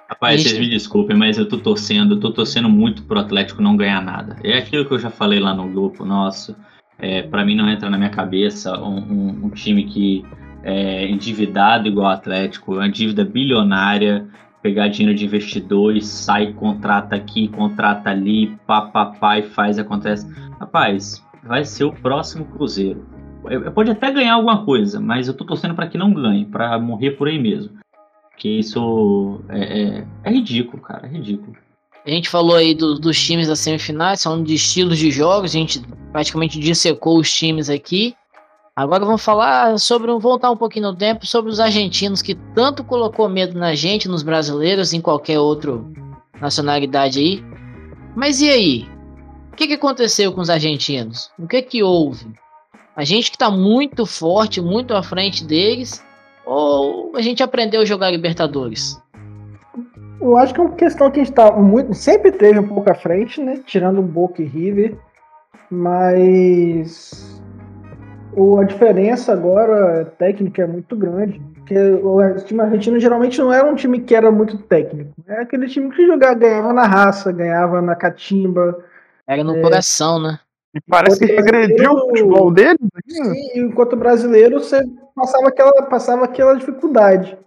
Rapaz, 0.07 0.43
vocês 0.43 0.59
me 0.59 0.69
desculpem, 0.69 1.17
mas 1.17 1.37
eu 1.37 1.47
tô 1.49 1.57
torcendo, 1.57 2.15
eu 2.15 2.19
tô 2.19 2.31
torcendo 2.31 2.69
muito 2.69 3.03
pro 3.03 3.19
Atlético 3.19 3.61
não 3.61 3.75
ganhar 3.75 4.01
nada. 4.01 4.37
É 4.43 4.57
aquilo 4.57 4.85
que 4.85 4.93
eu 4.93 4.99
já 4.99 5.09
falei 5.09 5.39
lá 5.39 5.53
no 5.53 5.67
grupo 5.67 6.05
nosso. 6.05 6.55
É, 6.97 7.23
para 7.23 7.43
mim 7.43 7.55
não 7.55 7.67
entra 7.69 7.89
na 7.89 7.97
minha 7.97 8.09
cabeça 8.09 8.79
um, 8.79 8.97
um- 8.99 9.39
um 9.45 9.49
time 9.49 9.83
que 9.85 10.23
é 10.63 11.07
endividado 11.07 11.87
igual 11.87 12.07
o 12.07 12.13
Atlético, 12.13 12.73
uma 12.75 12.89
dívida 12.89 13.25
bilionária, 13.25 14.25
pegar 14.65 14.87
dinheiro 14.87 15.15
de 15.15 15.25
investidores, 15.25 16.07
sai, 16.07 16.51
contrata 16.53 17.15
aqui, 17.15 17.47
contrata 17.49 18.09
ali, 18.09 18.47
pá, 18.65 18.81
pá, 18.81 19.05
pá, 19.05 19.37
e 19.37 19.43
faz, 19.43 19.77
acontece. 19.77 20.27
Rapaz, 20.59 21.23
vai 21.43 21.63
ser 21.63 21.83
o 21.83 21.93
próximo 21.93 22.45
Cruzeiro. 22.45 23.05
Eu- 23.47 23.61
eu 23.65 23.71
Pode 23.71 23.91
até 23.91 24.11
ganhar 24.11 24.33
alguma 24.33 24.65
coisa, 24.65 24.99
mas 24.99 25.27
eu 25.27 25.35
tô 25.35 25.45
torcendo 25.45 25.75
para 25.75 25.85
que 25.85 25.99
não 25.99 26.11
ganhe, 26.11 26.45
para 26.45 26.79
morrer 26.79 27.11
por 27.11 27.27
aí 27.27 27.37
mesmo. 27.37 27.77
Porque 28.31 28.49
isso 28.49 29.39
é, 29.49 29.81
é, 29.99 30.07
é 30.23 30.31
ridículo, 30.31 30.81
cara, 30.81 31.05
é 31.05 31.11
ridículo. 31.11 31.55
A 32.03 32.09
gente 32.09 32.27
falou 32.27 32.55
aí 32.55 32.73
do- 32.73 32.97
dos 32.97 33.23
times 33.23 33.47
das 33.47 33.59
semifinais, 33.59 34.19
são 34.19 34.41
de 34.41 34.55
estilos 34.55 34.97
de 34.97 35.11
jogos, 35.11 35.51
a 35.51 35.59
gente 35.59 35.79
praticamente 36.11 36.59
dissecou 36.59 37.19
os 37.19 37.31
times 37.31 37.69
aqui. 37.69 38.15
Agora 38.77 39.05
vamos 39.05 39.23
falar 39.23 39.79
sobre, 39.79 40.11
voltar 40.19 40.51
um 40.51 40.57
pouquinho 40.57 40.91
no 40.91 40.95
tempo, 40.97 41.25
sobre 41.25 41.49
os 41.49 41.61
argentinos 41.61 42.21
que 42.21 42.35
tanto 42.53 42.83
colocou 42.83 43.29
medo 43.29 43.57
na 43.57 43.73
gente, 43.73 44.09
nos 44.09 44.21
brasileiros, 44.21 44.91
em 44.91 44.99
qualquer 44.99 45.39
outra 45.39 45.79
nacionalidade 46.41 47.19
aí. 47.19 47.43
Mas 48.13 48.41
e 48.41 48.49
aí? 48.49 48.85
O 49.53 49.55
que, 49.55 49.67
que 49.67 49.75
aconteceu 49.75 50.33
com 50.33 50.41
os 50.41 50.49
argentinos? 50.49 51.31
O 51.39 51.47
que 51.47 51.61
que 51.61 51.81
houve? 51.81 52.25
A 52.93 53.05
gente 53.05 53.31
que 53.31 53.37
tá 53.37 53.49
muito 53.49 54.05
forte, 54.05 54.59
muito 54.59 54.93
à 54.93 55.01
frente 55.01 55.45
deles, 55.45 56.03
ou 56.45 57.15
a 57.15 57.21
gente 57.21 57.41
aprendeu 57.41 57.79
a 57.79 57.85
jogar 57.85 58.11
Libertadores? 58.11 59.01
Eu 60.19 60.37
acho 60.37 60.53
que 60.53 60.59
é 60.59 60.63
uma 60.63 60.75
questão 60.75 61.09
que 61.09 61.21
a 61.21 61.23
gente 61.23 61.33
tá 61.33 61.49
muito. 61.53 61.93
Sempre 61.93 62.29
teve 62.29 62.59
um 62.59 62.67
pouco 62.67 62.91
à 62.91 62.95
frente, 62.95 63.39
né? 63.39 63.61
Tirando 63.65 63.99
o 63.99 64.03
Boca 64.03 64.41
e 64.41 64.45
River. 64.45 64.97
Mas. 65.71 67.34
O, 68.35 68.59
a 68.59 68.63
diferença 68.63 69.31
agora 69.33 70.05
técnica 70.17 70.63
é 70.63 70.67
muito 70.67 70.95
grande. 70.95 71.41
Porque 71.55 71.77
o 71.77 72.35
time 72.45 72.61
argentino 72.61 72.99
geralmente 72.99 73.39
não 73.39 73.51
era 73.51 73.65
um 73.65 73.75
time 73.75 73.99
que 73.99 74.13
era 74.13 74.29
muito 74.31 74.57
técnico. 74.57 75.11
É 75.27 75.41
aquele 75.41 75.67
time 75.67 75.89
que 75.91 76.05
jogava, 76.05 76.35
ganhava 76.35 76.73
na 76.73 76.85
raça, 76.85 77.31
ganhava 77.31 77.81
na 77.81 77.95
catimba. 77.95 78.77
Era 79.27 79.43
no 79.43 79.55
É. 79.55 79.61
coração, 79.61 80.19
né? 80.21 80.37
E 80.75 80.81
parece 80.81 81.25
que 81.25 81.31
regrediu 81.33 81.91
o 81.93 81.99
futebol 82.09 82.51
deles. 82.51 82.77
né? 82.81 83.33
E 83.55 83.59
enquanto 83.61 83.95
brasileiro, 83.95 84.59
você 84.59 84.83
passava 85.15 85.47
aquela, 85.47 85.71
passava 85.83 86.25
aquela 86.25 86.53
dificuldade. 86.55 87.37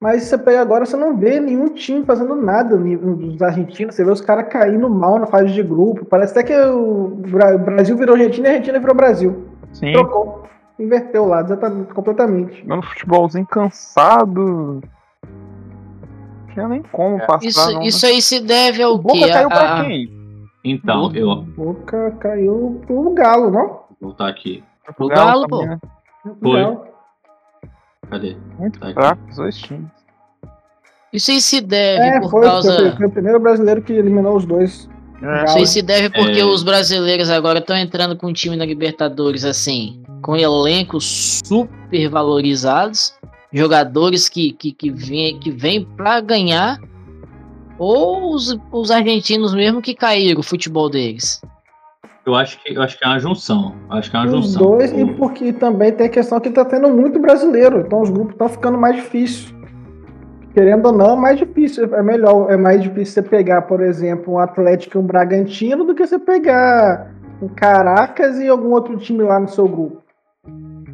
Mas 0.00 0.22
você 0.24 0.38
pega 0.38 0.62
agora, 0.62 0.86
você 0.86 0.96
não 0.96 1.14
vê 1.14 1.38
nenhum 1.38 1.68
time 1.68 2.04
fazendo 2.06 2.34
nada 2.34 2.74
dos 2.76 3.42
argentinos. 3.42 3.94
Você 3.94 4.02
vê 4.02 4.10
os 4.10 4.22
caras 4.22 4.48
caindo 4.48 4.88
mal 4.88 5.18
na 5.18 5.26
fase 5.26 5.52
de 5.52 5.62
grupo. 5.62 6.06
Parece 6.06 6.32
até 6.32 6.42
que 6.42 6.56
o 6.58 7.20
Brasil 7.62 7.94
virou 7.98 8.16
Argentina 8.16 8.48
e 8.48 8.50
a 8.50 8.54
Argentina 8.54 8.80
virou 8.80 8.96
Brasil. 8.96 9.44
Sim. 9.72 9.92
Trocou. 9.92 10.42
Inverteu 10.78 11.24
o 11.24 11.28
lado 11.28 11.46
exatamente, 11.46 11.92
completamente. 11.92 12.62
Jogando 12.62 12.82
futebolzinho 12.86 13.46
cansado. 13.46 14.80
Não 15.26 16.54
tinha 16.54 16.68
nem 16.68 16.82
como 16.82 17.16
É. 17.18 17.26
passar. 17.26 17.46
Isso, 17.46 17.72
não, 17.72 17.82
isso 17.82 18.06
aí 18.06 18.22
se 18.22 18.40
deve 18.40 18.82
ao 18.82 18.94
O 18.94 18.98
Boca 18.98 19.18
quê? 19.18 19.28
caiu 19.30 19.46
A- 19.48 19.50
pra 19.50 19.84
quem? 19.84 20.20
Então, 20.64 21.10
eu 21.14 21.36
Boca 21.42 22.10
caiu 22.20 22.80
pro 22.86 23.10
Galo, 23.14 23.50
não? 23.50 23.66
vou 23.68 23.86
voltar 24.00 24.28
aqui. 24.28 24.64
Pro 24.96 25.08
Galo, 25.08 25.46
pô. 25.48 25.64
né? 25.66 25.78
Foi. 26.42 26.60
Galo. 26.62 26.84
Cadê? 28.10 28.36
Muito 28.58 28.80
Tá 28.80 28.92
fraco, 28.92 29.20
os 29.30 29.36
dois 29.36 29.56
times. 29.58 29.88
Isso 31.12 31.30
aí 31.30 31.40
se 31.40 31.60
deve 31.60 32.02
É, 32.04 32.20
por 32.20 32.30
foi, 32.30 32.42
causa. 32.42 32.74
foi, 32.76 32.90
foi 32.96 33.06
o 33.06 33.10
primeiro 33.10 33.38
brasileiro 33.40 33.82
que 33.82 33.92
eliminou 33.92 34.36
os 34.36 34.44
dois. 34.46 34.88
É, 35.22 35.44
Isso 35.44 35.58
aí 35.58 35.66
se 35.66 35.82
deve 35.82 36.08
porque 36.10 36.40
É. 36.40 36.44
os 36.44 36.62
brasileiros 36.62 37.28
agora 37.28 37.58
estão 37.58 37.76
entrando 37.76 38.16
com 38.16 38.28
um 38.28 38.32
time 38.32 38.56
na 38.56 38.64
Libertadores 38.64 39.44
assim, 39.44 40.02
com 40.22 40.34
elencos 40.36 41.40
super 41.44 42.08
valorizados, 42.08 43.12
jogadores 43.52 44.28
que, 44.28 44.52
que, 44.52 44.72
que 44.72 44.90
vêm 44.90 45.38
que 45.38 45.50
vem 45.50 45.84
para 45.84 46.20
ganhar, 46.20 46.78
ou 47.78 48.34
os, 48.34 48.56
os 48.72 48.90
argentinos 48.90 49.54
mesmo 49.54 49.82
que 49.82 49.94
caíram 49.94 50.40
o 50.40 50.42
futebol 50.44 50.88
deles. 50.88 51.40
Eu 52.26 52.34
acho 52.34 52.62
que 52.62 52.74
eu 52.74 52.82
acho 52.82 52.98
que 52.98 53.04
é 53.04 53.08
uma 53.08 53.18
junção. 53.18 53.74
Acho 53.88 54.10
que 54.10 54.16
é 54.16 54.20
uma 54.20 54.26
Os 54.26 54.32
junção. 54.32 54.62
dois, 54.62 54.92
e 54.92 55.04
porque 55.04 55.52
também 55.52 55.90
tem 55.92 56.06
a 56.06 56.10
questão 56.10 56.38
que 56.38 56.50
tá 56.50 56.64
tendo 56.64 56.88
muito 56.88 57.18
brasileiro, 57.18 57.80
então 57.80 58.00
os 58.02 58.10
grupos 58.10 58.32
estão 58.32 58.48
ficando 58.48 58.78
mais 58.78 58.96
difíceis. 58.96 59.52
Querendo 60.52 60.86
ou 60.86 60.92
não, 60.92 61.12
é 61.12 61.16
mais 61.16 61.38
difícil. 61.38 61.94
É 61.94 62.02
melhor, 62.02 62.50
é 62.50 62.56
mais 62.56 62.82
difícil 62.82 63.14
você 63.14 63.22
pegar, 63.22 63.62
por 63.62 63.80
exemplo, 63.80 64.34
um 64.34 64.38
Atlético 64.38 64.98
e 64.98 65.00
um 65.00 65.06
Bragantino 65.06 65.84
do 65.84 65.94
que 65.94 66.06
você 66.06 66.18
pegar 66.18 67.12
um 67.40 67.48
Caracas 67.48 68.38
e 68.38 68.48
algum 68.48 68.70
outro 68.70 68.96
time 68.96 69.22
lá 69.22 69.38
no 69.38 69.48
seu 69.48 69.68
grupo. 69.68 70.02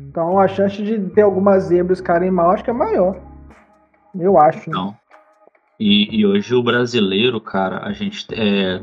Então 0.08 0.38
a 0.38 0.46
chance 0.48 0.82
de 0.82 0.98
ter 1.10 1.22
algumas 1.22 1.64
zebras 1.64 2.00
caírem 2.00 2.30
mal 2.30 2.50
acho 2.50 2.64
que 2.64 2.70
é 2.70 2.74
maior. 2.74 3.16
Eu 4.18 4.38
acho. 4.38 4.58
né? 4.58 4.64
Então. 4.68 4.94
E, 5.78 6.20
e 6.20 6.26
hoje 6.26 6.54
o 6.54 6.62
brasileiro, 6.62 7.38
cara, 7.40 7.84
a 7.84 7.92
gente 7.92 8.26
é, 8.32 8.80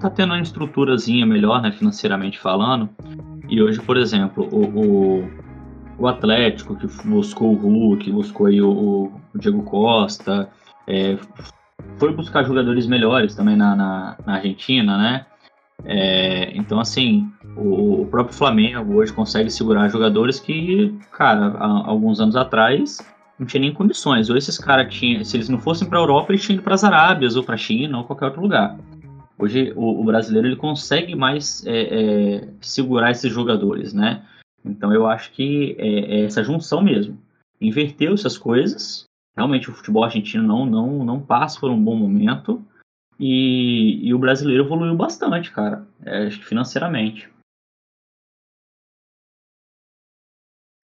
tá 0.00 0.08
tendo 0.08 0.32
uma 0.32 0.40
estruturazinha 0.40 1.26
melhor, 1.26 1.60
né, 1.60 1.72
financeiramente 1.72 2.38
falando. 2.38 2.88
E 3.48 3.60
hoje, 3.60 3.80
por 3.80 3.96
exemplo, 3.96 4.48
o, 4.52 4.64
o, 4.64 5.30
o 5.98 6.06
Atlético, 6.06 6.76
que 6.76 6.86
buscou 7.06 7.52
o 7.52 7.56
Hulk, 7.56 8.10
buscou 8.12 8.46
aí 8.46 8.60
o, 8.60 9.12
o 9.34 9.38
Diego 9.38 9.62
Costa, 9.62 10.48
é, 10.86 11.18
foi 11.98 12.12
buscar 12.12 12.44
jogadores 12.44 12.86
melhores 12.86 13.34
também 13.34 13.56
na, 13.56 13.74
na, 13.74 14.16
na 14.24 14.34
Argentina, 14.34 14.96
né? 14.98 15.26
É, 15.84 16.56
então, 16.56 16.80
assim, 16.80 17.30
o, 17.56 18.02
o, 18.02 18.06
próprio 18.06 18.34
Flamengo 18.36 18.94
hoje 18.94 19.12
consegue 19.12 19.50
segurar 19.50 19.88
jogadores 19.88 20.40
que, 20.40 20.94
cara, 21.12 21.54
há, 21.58 21.88
alguns 21.88 22.20
anos 22.20 22.34
atrás 22.34 22.98
não 23.38 23.46
tinha 23.46 23.60
nem 23.60 23.72
condições. 23.72 24.30
Ou 24.30 24.36
esses 24.36 24.58
caras 24.58 24.92
tinham, 24.92 25.22
se 25.22 25.36
eles 25.36 25.48
não 25.48 25.58
fossem 25.58 25.88
para 25.88 25.98
a 25.98 26.02
Europa, 26.02 26.32
eles 26.32 26.42
tinham 26.42 26.56
ido 26.56 26.62
para 26.62 26.74
as 26.74 26.84
Arábias 26.84 27.36
ou 27.36 27.42
para 27.42 27.54
a 27.54 27.58
China 27.58 27.98
ou 27.98 28.04
qualquer 28.04 28.26
outro 28.26 28.40
lugar. 28.40 28.78
Hoje 29.38 29.72
o, 29.76 30.00
o 30.00 30.04
brasileiro 30.04 30.48
ele 30.48 30.56
consegue 30.56 31.14
mais 31.14 31.64
é, 31.66 31.80
é, 31.80 32.48
segurar 32.60 33.10
esses 33.10 33.30
jogadores, 33.30 33.92
né? 33.92 34.22
Então 34.66 34.92
eu 34.92 35.06
acho 35.06 35.32
que 35.32 35.76
é, 35.78 36.20
é 36.20 36.24
essa 36.24 36.42
junção 36.42 36.82
mesmo. 36.82 37.18
Inverteu 37.60 38.14
essas 38.14 38.36
coisas. 38.36 39.04
Realmente 39.36 39.70
o 39.70 39.74
futebol 39.74 40.04
argentino 40.04 40.42
não, 40.42 40.66
não, 40.66 41.04
não 41.04 41.20
passa 41.20 41.60
por 41.60 41.70
um 41.70 41.82
bom 41.82 41.94
momento. 41.94 42.64
E, 43.18 44.00
e 44.06 44.12
o 44.12 44.18
brasileiro 44.18 44.64
evoluiu 44.64 44.94
bastante, 44.94 45.50
cara. 45.50 45.86
É, 46.04 46.26
acho 46.26 46.38
que 46.38 46.46
financeiramente. 46.46 47.30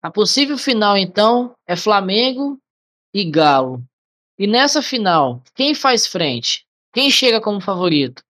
A 0.02 0.10
possível 0.10 0.56
final, 0.56 0.96
então, 0.96 1.52
é 1.66 1.76
Flamengo 1.76 2.58
e 3.12 3.28
Galo. 3.30 3.82
E 4.38 4.46
nessa 4.46 4.80
final, 4.80 5.42
quem 5.54 5.74
faz 5.74 6.06
frente? 6.06 6.64
Quem 6.92 7.10
chega 7.10 7.40
como 7.40 7.60
favorito? 7.60 8.22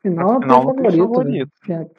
Final, 0.00 0.40
final 0.40 0.64
não 0.64 0.74
favorito. 0.74 0.98
favorito. 0.98 1.52
Né? 1.66 1.90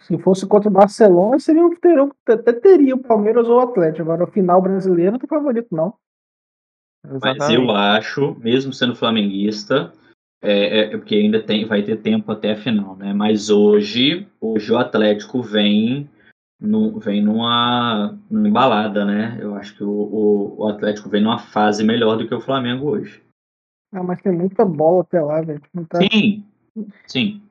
Se 0.00 0.16
fosse 0.18 0.46
contra 0.46 0.68
o 0.68 0.72
Barcelona, 0.72 1.38
seria 1.38 1.64
um, 1.64 1.74
teriam, 1.74 2.10
até 2.26 2.52
teria 2.52 2.94
o 2.94 3.02
Palmeiras 3.02 3.48
ou 3.48 3.56
o 3.56 3.60
Atlético. 3.60 4.02
Agora, 4.02 4.24
o 4.24 4.32
final 4.32 4.62
brasileiro 4.62 5.12
não 5.12 5.18
tem 5.18 5.28
favorito, 5.28 5.68
não. 5.72 5.94
Exatamente. 7.04 7.38
Mas 7.38 7.50
eu 7.50 7.70
acho, 7.70 8.36
mesmo 8.38 8.72
sendo 8.72 8.94
flamenguista, 8.94 9.92
é, 10.40 10.80
é, 10.80 10.96
porque 10.96 11.16
ainda 11.16 11.42
tem, 11.42 11.66
vai 11.66 11.82
ter 11.82 11.96
tempo 11.96 12.30
até 12.30 12.52
a 12.52 12.56
final, 12.56 12.96
né? 12.96 13.12
Mas 13.12 13.50
hoje, 13.50 14.26
hoje 14.40 14.72
o 14.72 14.78
Atlético 14.78 15.42
vem 15.42 16.08
no, 16.60 16.98
vem 17.00 17.22
numa, 17.22 18.18
numa 18.30 18.48
embalada, 18.48 19.04
né? 19.04 19.36
Eu 19.40 19.54
acho 19.56 19.76
que 19.76 19.82
o, 19.82 19.90
o, 19.90 20.62
o, 20.62 20.68
Atlético 20.68 21.08
vem 21.08 21.22
numa 21.22 21.38
fase 21.38 21.84
melhor 21.84 22.16
do 22.16 22.26
que 22.26 22.34
o 22.34 22.40
Flamengo 22.40 22.90
hoje. 22.90 23.22
Ah, 23.92 24.02
mas 24.02 24.22
tem 24.22 24.32
muita 24.32 24.64
bola 24.64 25.02
até 25.02 25.20
lá, 25.20 25.40
velho. 25.40 25.60
Tá... 25.88 25.98
Sim, 25.98 26.44
sim. 27.06 27.42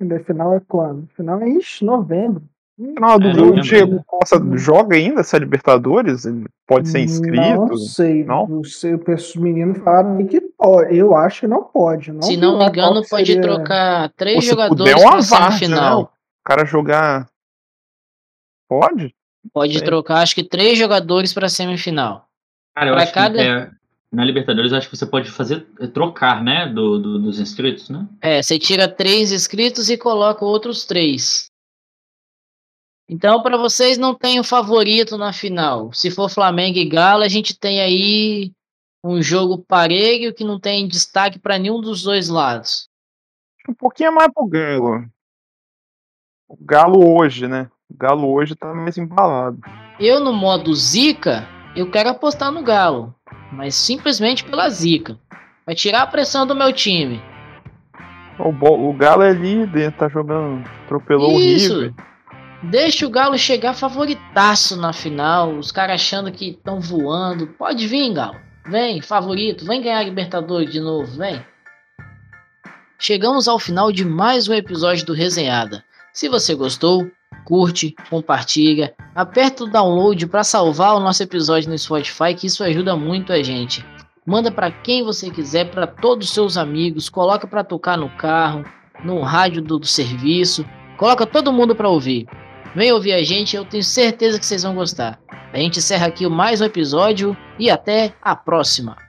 A 0.00 0.20
final 0.20 0.54
é 0.54 0.60
quando? 0.60 1.08
final 1.16 1.40
é, 1.40 1.48
ixi, 1.48 1.84
novembro. 1.84 2.42
Final 2.76 3.18
do 3.18 3.28
é, 3.28 3.32
o 3.32 3.60
Diego 3.60 4.04
Costa 4.06 4.40
joga 4.56 4.94
ainda 4.96 5.20
essa 5.20 5.36
Libertadores? 5.36 6.24
Ele 6.24 6.46
pode 6.64 6.88
ser 6.88 7.00
inscrito? 7.00 7.66
Não 7.66 7.76
sei. 7.76 8.24
Não, 8.24 8.46
não 8.46 8.62
sei. 8.62 8.94
Os 8.94 9.34
meninos 9.34 9.78
falaram 9.78 10.24
que 10.24 10.40
pode. 10.40 10.96
Eu 10.96 11.16
acho 11.16 11.40
que 11.40 11.46
não 11.48 11.64
pode. 11.64 12.12
Não 12.12 12.22
Se 12.22 12.36
não 12.36 12.56
me 12.56 12.64
engano, 12.64 13.02
pode 13.08 13.26
seria... 13.26 13.42
trocar 13.42 14.10
três 14.10 14.44
jogadores 14.44 15.02
para 15.02 15.22
semifinal. 15.22 16.02
Né? 16.02 16.04
O 16.04 16.44
cara 16.44 16.64
jogar 16.64 17.28
Pode? 18.68 19.14
Pode 19.52 19.82
trocar, 19.82 20.18
acho 20.18 20.34
que 20.34 20.44
três 20.44 20.78
jogadores 20.78 21.32
para 21.32 21.48
semifinal. 21.48 22.28
Cara, 22.76 22.90
eu 22.90 22.94
pra 22.94 23.02
acho 23.02 23.14
cada... 23.14 23.38
que 23.38 23.40
é, 23.40 23.70
na 24.12 24.24
Libertadores 24.24 24.72
acho 24.72 24.88
que 24.88 24.96
você 24.96 25.06
pode 25.06 25.30
fazer 25.30 25.66
é, 25.78 25.86
trocar, 25.86 26.42
né, 26.42 26.66
do, 26.66 26.98
do, 26.98 27.18
dos 27.18 27.38
inscritos, 27.38 27.90
né? 27.90 28.08
É, 28.20 28.42
você 28.42 28.58
tira 28.58 28.88
três 28.88 29.32
inscritos 29.32 29.90
e 29.90 29.98
coloca 29.98 30.44
outros 30.44 30.86
três. 30.86 31.50
Então, 33.08 33.42
para 33.42 33.56
vocês 33.56 33.96
não 33.96 34.14
tem 34.14 34.38
o 34.38 34.44
favorito 34.44 35.16
na 35.16 35.32
final. 35.32 35.92
Se 35.92 36.10
for 36.10 36.28
Flamengo 36.28 36.78
e 36.78 36.88
Galo, 36.88 37.22
a 37.22 37.28
gente 37.28 37.58
tem 37.58 37.80
aí 37.80 38.52
um 39.02 39.22
jogo 39.22 39.58
parelho 39.58 40.34
que 40.34 40.44
não 40.44 40.60
tem 40.60 40.86
destaque 40.86 41.38
para 41.38 41.58
nenhum 41.58 41.80
dos 41.80 42.02
dois 42.02 42.28
lados. 42.28 42.88
Um 43.68 43.74
pouquinho 43.74 44.14
mais 44.14 44.30
pro 44.32 44.46
Galo. 44.46 45.06
O 46.48 46.56
Galo 46.60 47.16
hoje, 47.18 47.46
né? 47.46 47.70
O 47.88 47.96
Galo 47.96 48.30
hoje 48.30 48.54
tá 48.54 48.74
mais 48.74 48.98
embalado. 48.98 49.60
Eu, 49.98 50.20
no 50.20 50.32
modo 50.32 50.74
Zica, 50.74 51.46
eu 51.74 51.90
quero 51.90 52.10
apostar 52.10 52.52
no 52.52 52.62
Galo. 52.62 53.14
Mas 53.52 53.74
simplesmente 53.74 54.44
pela 54.44 54.68
Zica. 54.68 55.18
Vai 55.64 55.74
tirar 55.74 56.02
a 56.02 56.06
pressão 56.06 56.46
do 56.46 56.54
meu 56.54 56.72
time. 56.72 57.20
O, 58.38 58.50
o 58.50 58.92
Galo 58.92 59.22
é 59.22 59.32
líder, 59.32 59.92
tá 59.92 60.08
jogando. 60.08 60.64
Atropelou 60.84 61.40
Isso. 61.40 61.74
o 61.74 61.80
River. 61.80 61.94
Deixa 62.62 63.06
o 63.06 63.10
Galo 63.10 63.38
chegar 63.38 63.74
favoritaço 63.74 64.76
na 64.76 64.92
final. 64.92 65.52
Os 65.54 65.70
caras 65.70 66.00
achando 66.00 66.32
que 66.32 66.50
estão 66.50 66.80
voando. 66.80 67.46
Pode 67.46 67.86
vir, 67.86 68.12
Galo. 68.12 68.36
Vem, 68.66 69.00
favorito. 69.00 69.64
Vem 69.64 69.82
ganhar 69.82 69.98
a 69.98 70.02
Libertadores 70.02 70.70
de 70.70 70.80
novo, 70.80 71.16
vem. 71.16 71.44
Chegamos 72.98 73.46
ao 73.46 73.58
final 73.58 73.92
de 73.92 74.04
mais 74.04 74.48
um 74.48 74.54
episódio 74.54 75.06
do 75.06 75.12
Resenhada. 75.12 75.84
Se 76.12 76.28
você 76.28 76.54
gostou, 76.54 77.08
curte, 77.44 77.94
compartilha, 78.10 78.94
aperta 79.14 79.64
o 79.64 79.70
download 79.70 80.26
para 80.26 80.44
salvar 80.44 80.94
o 80.94 81.00
nosso 81.00 81.22
episódio 81.22 81.70
no 81.70 81.78
Spotify, 81.78 82.34
que 82.34 82.46
isso 82.46 82.62
ajuda 82.62 82.96
muito 82.96 83.32
a 83.32 83.42
gente. 83.42 83.84
Manda 84.26 84.50
para 84.50 84.70
quem 84.70 85.02
você 85.02 85.30
quiser, 85.30 85.70
para 85.70 85.86
todos 85.86 86.28
os 86.28 86.34
seus 86.34 86.56
amigos, 86.56 87.08
coloca 87.08 87.46
para 87.46 87.64
tocar 87.64 87.96
no 87.96 88.10
carro, 88.10 88.64
no 89.02 89.22
rádio 89.22 89.62
do, 89.62 89.78
do 89.78 89.86
serviço, 89.86 90.64
coloca 90.98 91.26
todo 91.26 91.52
mundo 91.52 91.74
para 91.74 91.88
ouvir. 91.88 92.26
Vem 92.74 92.92
ouvir 92.92 93.12
a 93.12 93.22
gente, 93.22 93.56
eu 93.56 93.64
tenho 93.64 93.82
certeza 93.82 94.38
que 94.38 94.44
vocês 94.44 94.62
vão 94.62 94.74
gostar. 94.74 95.18
A 95.52 95.56
gente 95.56 95.78
encerra 95.78 96.08
aqui 96.08 96.28
mais 96.28 96.60
um 96.60 96.66
episódio 96.66 97.34
e 97.58 97.70
até 97.70 98.12
a 98.20 98.36
próxima. 98.36 99.07